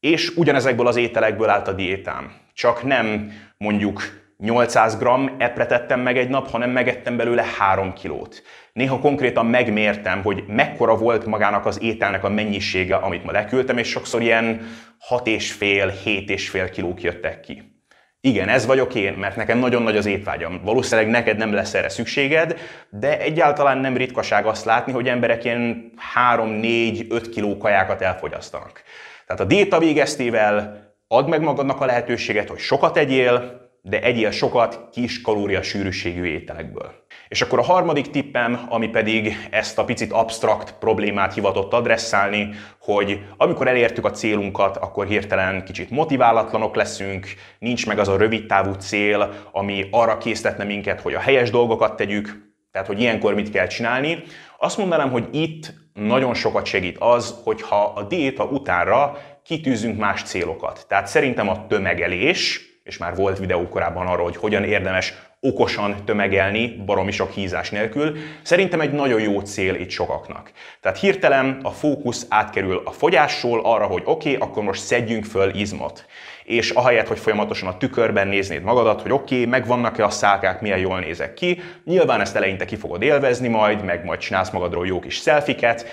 és 0.00 0.36
ugyanezekből 0.36 0.86
az 0.86 0.96
ételekből 0.96 1.48
állt 1.48 1.68
a 1.68 1.72
diétám. 1.72 2.32
Csak 2.54 2.82
nem 2.82 3.32
mondjuk 3.56 4.02
800 4.40 4.98
g 4.98 5.08
epre 5.38 5.66
tettem 5.66 6.00
meg 6.00 6.18
egy 6.18 6.28
nap, 6.28 6.50
hanem 6.50 6.70
megettem 6.70 7.16
belőle 7.16 7.44
3 7.58 7.92
kilót. 7.92 8.42
Néha 8.72 8.98
konkrétan 8.98 9.46
megmértem, 9.46 10.22
hogy 10.22 10.44
mekkora 10.46 10.96
volt 10.96 11.26
magának 11.26 11.66
az 11.66 11.82
ételnek 11.82 12.24
a 12.24 12.28
mennyisége, 12.28 12.96
amit 12.96 13.24
ma 13.24 13.32
leküldtem, 13.32 13.78
és 13.78 13.88
sokszor 13.88 14.22
ilyen 14.22 14.60
6,5-7,5 15.08 16.68
kilók 16.72 17.02
jöttek 17.02 17.40
ki. 17.40 17.78
Igen, 18.22 18.48
ez 18.48 18.66
vagyok 18.66 18.94
én, 18.94 19.12
mert 19.12 19.36
nekem 19.36 19.58
nagyon 19.58 19.82
nagy 19.82 19.96
az 19.96 20.06
étvágyam. 20.06 20.60
Valószínűleg 20.64 21.10
neked 21.10 21.36
nem 21.36 21.52
lesz 21.52 21.74
erre 21.74 21.88
szükséged, 21.88 22.58
de 22.90 23.20
egyáltalán 23.20 23.78
nem 23.78 23.96
ritkaság 23.96 24.46
azt 24.46 24.64
látni, 24.64 24.92
hogy 24.92 25.08
emberek 25.08 25.44
ilyen 25.44 25.92
3-4-5 26.36 27.26
kiló 27.32 27.56
kajákat 27.56 28.02
elfogyasztanak. 28.02 28.82
Tehát 29.26 29.42
a 29.42 29.46
diéta 29.46 29.78
végeztével 29.78 30.88
add 31.08 31.28
meg 31.28 31.40
magadnak 31.40 31.80
a 31.80 31.84
lehetőséget, 31.84 32.48
hogy 32.48 32.58
sokat 32.58 32.96
egyél, 32.96 33.60
de 33.82 34.02
egyél 34.02 34.30
sokat 34.30 34.88
kis 34.92 35.20
kalóriasűrűségű 35.20 36.24
ételekből. 36.24 36.92
És 37.28 37.42
akkor 37.42 37.58
a 37.58 37.62
harmadik 37.62 38.10
tippem, 38.10 38.66
ami 38.68 38.88
pedig 38.88 39.48
ezt 39.50 39.78
a 39.78 39.84
picit 39.84 40.12
absztrakt 40.12 40.74
problémát 40.78 41.34
hivatott 41.34 41.72
adresszálni, 41.72 42.50
hogy 42.80 43.20
amikor 43.36 43.68
elértük 43.68 44.04
a 44.04 44.10
célunkat, 44.10 44.76
akkor 44.76 45.06
hirtelen 45.06 45.64
kicsit 45.64 45.90
motiválatlanok 45.90 46.74
leszünk, 46.74 47.26
nincs 47.58 47.86
meg 47.86 47.98
az 47.98 48.08
a 48.08 48.16
rövid 48.16 48.46
távú 48.46 48.72
cél, 48.72 49.48
ami 49.52 49.88
arra 49.90 50.18
késztetne 50.18 50.64
minket, 50.64 51.00
hogy 51.00 51.14
a 51.14 51.20
helyes 51.20 51.50
dolgokat 51.50 51.96
tegyük, 51.96 52.52
tehát 52.72 52.86
hogy 52.86 53.00
ilyenkor 53.00 53.34
mit 53.34 53.50
kell 53.50 53.66
csinálni. 53.66 54.22
Azt 54.58 54.78
mondanám, 54.78 55.10
hogy 55.10 55.28
itt 55.32 55.72
nagyon 55.92 56.34
sokat 56.34 56.66
segít 56.66 56.96
az, 56.98 57.40
hogyha 57.44 57.92
a 57.96 58.02
diéta 58.02 58.44
utánra 58.44 59.18
kitűzünk 59.44 59.98
más 59.98 60.22
célokat. 60.22 60.84
Tehát 60.88 61.06
szerintem 61.06 61.48
a 61.48 61.66
tömegelés, 61.66 62.69
és 62.82 62.98
már 62.98 63.14
volt 63.14 63.38
videó 63.38 63.68
korábban 63.68 64.06
arról, 64.06 64.24
hogy 64.24 64.36
hogyan 64.36 64.64
érdemes 64.64 65.14
okosan 65.40 66.04
tömegelni, 66.04 66.82
baromi 66.86 67.10
sok 67.10 67.30
hízás 67.30 67.70
nélkül, 67.70 68.16
szerintem 68.42 68.80
egy 68.80 68.92
nagyon 68.92 69.20
jó 69.20 69.40
cél 69.40 69.74
itt 69.74 69.90
sokaknak. 69.90 70.50
Tehát 70.80 70.98
hirtelen 70.98 71.60
a 71.62 71.70
fókusz 71.70 72.26
átkerül 72.28 72.82
a 72.84 72.90
fogyásról 72.90 73.60
arra, 73.64 73.86
hogy 73.86 74.02
oké, 74.04 74.34
okay, 74.34 74.48
akkor 74.48 74.62
most 74.62 74.82
szedjünk 74.82 75.24
föl 75.24 75.54
izmot. 75.54 76.06
És 76.44 76.70
ahelyett, 76.70 77.06
hogy 77.08 77.18
folyamatosan 77.18 77.68
a 77.68 77.76
tükörben 77.76 78.28
néznéd 78.28 78.62
magadat, 78.62 79.02
hogy 79.02 79.12
oké, 79.12 79.34
okay, 79.34 79.46
megvannak-e 79.46 80.04
a 80.04 80.10
szálkák, 80.10 80.60
milyen 80.60 80.78
jól 80.78 80.98
nézek 80.98 81.34
ki, 81.34 81.60
nyilván 81.84 82.20
ezt 82.20 82.36
eleinte 82.36 82.64
ki 82.64 82.76
fogod 82.76 83.02
élvezni 83.02 83.48
majd, 83.48 83.84
meg 83.84 84.04
majd 84.04 84.18
csinálsz 84.18 84.50
magadról 84.50 84.86
jó 84.86 85.00
kis 85.00 85.16
szelfiket, 85.16 85.86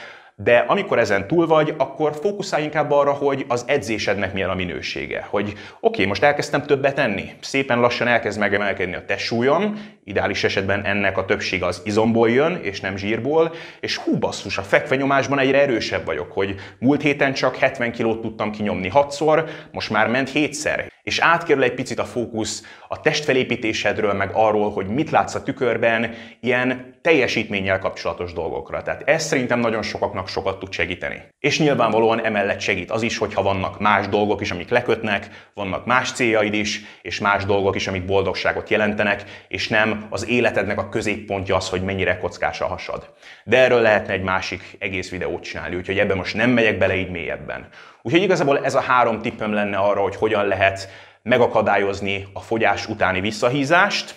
de 0.43 0.58
amikor 0.67 1.00
ezen 1.00 1.28
túl 1.28 1.47
vagy, 1.47 1.73
akkor 1.78 2.15
fókuszálj 2.21 2.63
inkább 2.63 2.91
arra, 2.91 3.12
hogy 3.12 3.45
az 3.47 3.63
edzésednek 3.67 4.34
milyen 4.34 4.50
a 4.50 4.56
minősége. 4.56 5.28
Hogy 5.30 5.47
oké, 5.50 5.58
okay, 5.80 6.06
most 6.06 6.23
elkezdtem 6.23 6.65
többet 6.65 7.00
enni, 7.00 7.32
szépen 7.39 7.80
lassan 7.80 8.08
elkezd 8.08 8.39
megemelkedni 8.39 8.95
a 8.95 9.06
testsúlyom, 9.06 9.80
ideális 10.04 10.43
esetben 10.43 10.86
ennek 10.86 11.17
a 11.17 11.26
többsége 11.26 11.65
az 11.65 11.82
izomból 11.86 12.30
jön, 12.30 12.60
és 12.62 12.82
nem 12.82 12.97
zsírból, 12.97 13.54
és 13.80 13.97
hú 13.97 14.17
basszus, 14.17 14.58
a 14.58 14.62
fekvenyomásban 14.62 15.39
egyre 15.39 15.62
erősebb 15.62 16.06
vagyok, 16.06 16.32
hogy 16.32 16.56
múlt 16.80 17.02
héten 17.02 17.34
csak 17.34 17.56
70 17.56 17.91
kilót 17.91 18.21
tudtam 18.21 18.52
kinyomni 18.52 18.88
hatszor, 18.88 19.45
most 19.71 19.89
már 19.89 20.08
ment 20.08 20.30
hétszer. 20.30 20.91
És 21.04 21.19
átkerül 21.19 21.63
egy 21.63 21.73
picit 21.73 22.00
a 22.00 22.06
fókusz 22.06 22.63
a 22.88 23.00
testfelépítésedről, 23.00 24.13
meg 24.13 24.30
arról, 24.34 24.71
hogy 24.71 24.88
mit 24.88 25.10
látsz 25.10 25.36
a 25.36 25.43
tükörben, 25.43 26.13
ilyen 26.39 26.95
teljesítménnyel 27.02 27.80
kapcsolatos 27.80 28.34
dolgokra. 28.34 28.82
Tehát 28.82 29.02
ez 29.06 29.23
szerintem 29.23 29.60
nagyon 29.60 29.82
sokaknak 29.82 30.27
sokat 30.28 30.60
tud 30.60 30.72
segíteni. 30.72 31.22
És 31.40 31.60
nyilvánvalóan 31.60 32.26
emellett 32.26 32.60
segít 32.60 32.92
az 32.92 33.02
is, 33.02 33.18
hogyha 33.18 33.42
vannak 33.42 33.80
más 33.80 34.08
dolgok 34.08 34.42
is, 34.42 34.52
amik 34.52 34.70
lekötnek, 34.70 35.50
vannak 35.54 35.86
más 35.86 36.12
céljaid 36.12 36.54
is, 36.54 36.82
és 37.02 37.20
más 37.20 37.46
dolgok 37.46 37.76
is, 37.76 37.88
amik 37.88 38.06
boldogságot 38.06 38.70
jelentenek, 38.70 39.24
és 39.48 39.68
nem 39.68 40.08
az 40.10 40.28
életednek 40.28 40.80
a 40.80 40.90
középpontja 40.90 41.56
az, 41.56 41.70
hogy 41.70 41.82
mennyire 41.82 42.18
kockás 42.18 42.62
a 42.62 42.68
hasad. 42.68 43.13
De 43.44 43.58
erről 43.58 43.82
lehetne 43.82 44.13
egy 44.13 44.24
másik 44.24 44.76
egész 44.80 45.10
videót 45.10 45.44
csinálni, 45.44 45.76
úgyhogy 45.76 46.00
ebben 46.00 46.18
most 46.18 46.36
nem 46.36 46.50
megyek 46.50 46.78
bele 46.78 46.96
így 46.96 47.12
mélyebben. 47.12 47.68
Úgyhogy 48.02 48.22
igazából 48.22 48.66
ez 48.66 48.76
a 48.76 48.82
három 48.82 49.22
tippem 49.22 49.54
lenne 49.54 49.78
arra, 49.78 50.02
hogy 50.02 50.16
hogyan 50.16 50.46
lehet 50.46 50.90
megakadályozni 51.24 52.28
a 52.34 52.40
fogyás 52.40 52.88
utáni 52.88 53.22
visszahízást, 53.22 54.16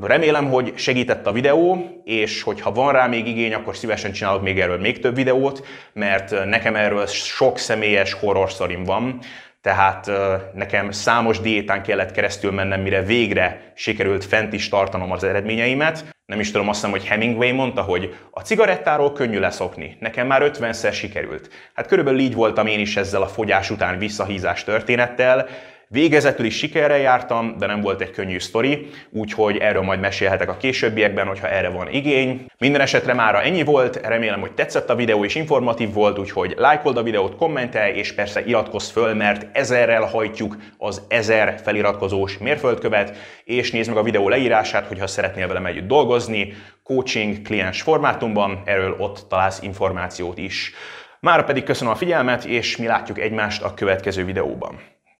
Remélem, 0.00 0.48
hogy 0.48 0.72
segített 0.76 1.26
a 1.26 1.32
videó, 1.32 1.78
és 2.04 2.42
hogyha 2.42 2.72
van 2.72 2.92
rá 2.92 3.06
még 3.06 3.26
igény, 3.26 3.54
akkor 3.54 3.76
szívesen 3.76 4.12
csinálok 4.12 4.42
még 4.42 4.60
erről 4.60 4.78
még 4.78 4.98
több 5.00 5.14
videót, 5.14 5.66
mert 5.92 6.44
nekem 6.44 6.76
erről 6.76 7.06
sok 7.06 7.58
személyes 7.58 8.12
horror 8.12 8.50
van, 8.84 9.18
tehát 9.60 10.10
nekem 10.54 10.90
számos 10.90 11.40
diétán 11.40 11.82
kellett 11.82 12.12
keresztül 12.12 12.52
mennem, 12.52 12.80
mire 12.80 13.02
végre 13.02 13.72
sikerült 13.74 14.24
fent 14.24 14.52
is 14.52 14.68
tartanom 14.68 15.10
az 15.12 15.24
eredményeimet. 15.24 16.04
Nem 16.26 16.40
is 16.40 16.50
tudom, 16.50 16.68
azt 16.68 16.78
hiszem, 16.78 16.90
hogy 16.90 17.06
Hemingway 17.06 17.54
mondta, 17.54 17.82
hogy 17.82 18.14
a 18.30 18.40
cigarettáról 18.40 19.12
könnyű 19.12 19.38
leszokni. 19.38 19.96
Nekem 20.00 20.26
már 20.26 20.50
50-szer 20.54 20.92
sikerült. 20.92 21.48
Hát 21.74 21.86
körülbelül 21.86 22.20
így 22.20 22.34
voltam 22.34 22.66
én 22.66 22.80
is 22.80 22.96
ezzel 22.96 23.22
a 23.22 23.26
fogyás 23.26 23.70
után 23.70 23.98
visszahízás 23.98 24.64
történettel, 24.64 25.48
Végezetül 25.88 26.44
is 26.44 26.56
sikerrel 26.56 26.98
jártam, 26.98 27.58
de 27.58 27.66
nem 27.66 27.80
volt 27.80 28.00
egy 28.00 28.10
könnyű 28.10 28.38
sztori, 28.38 28.86
úgyhogy 29.10 29.56
erről 29.56 29.82
majd 29.82 30.00
mesélhetek 30.00 30.48
a 30.48 30.56
későbbiekben, 30.56 31.26
hogyha 31.26 31.48
erre 31.48 31.68
van 31.68 31.88
igény. 31.90 32.46
Minden 32.58 32.80
esetre 32.80 33.14
mára 33.14 33.42
ennyi 33.42 33.64
volt, 33.64 33.96
remélem, 33.96 34.40
hogy 34.40 34.52
tetszett 34.52 34.90
a 34.90 34.94
videó 34.94 35.24
és 35.24 35.34
informatív 35.34 35.92
volt, 35.92 36.18
úgyhogy 36.18 36.54
lájkold 36.56 36.96
a 36.96 37.02
videót, 37.02 37.36
kommentelj, 37.36 37.98
és 37.98 38.12
persze 38.12 38.44
iratkozz 38.44 38.90
föl, 38.90 39.14
mert 39.14 39.56
ezerrel 39.56 40.02
hajtjuk 40.02 40.56
az 40.78 41.02
ezer 41.08 41.60
feliratkozós 41.64 42.38
mérföldkövet, 42.38 43.16
és 43.44 43.70
nézd 43.70 43.88
meg 43.88 43.98
a 43.98 44.02
videó 44.02 44.28
leírását, 44.28 44.86
hogyha 44.86 45.06
szeretnél 45.06 45.46
velem 45.46 45.66
együtt 45.66 45.86
dolgozni, 45.86 46.52
coaching 46.82 47.42
kliens 47.42 47.82
formátumban, 47.82 48.62
erről 48.64 48.96
ott 48.98 49.26
találsz 49.28 49.62
információt 49.62 50.38
is. 50.38 50.72
Mára 51.20 51.44
pedig 51.44 51.62
köszönöm 51.62 51.92
a 51.92 51.96
figyelmet, 51.96 52.44
és 52.44 52.76
mi 52.76 52.86
látjuk 52.86 53.20
egymást 53.20 53.62
a 53.62 53.74
következő 53.74 54.24
videóban. 54.24 54.94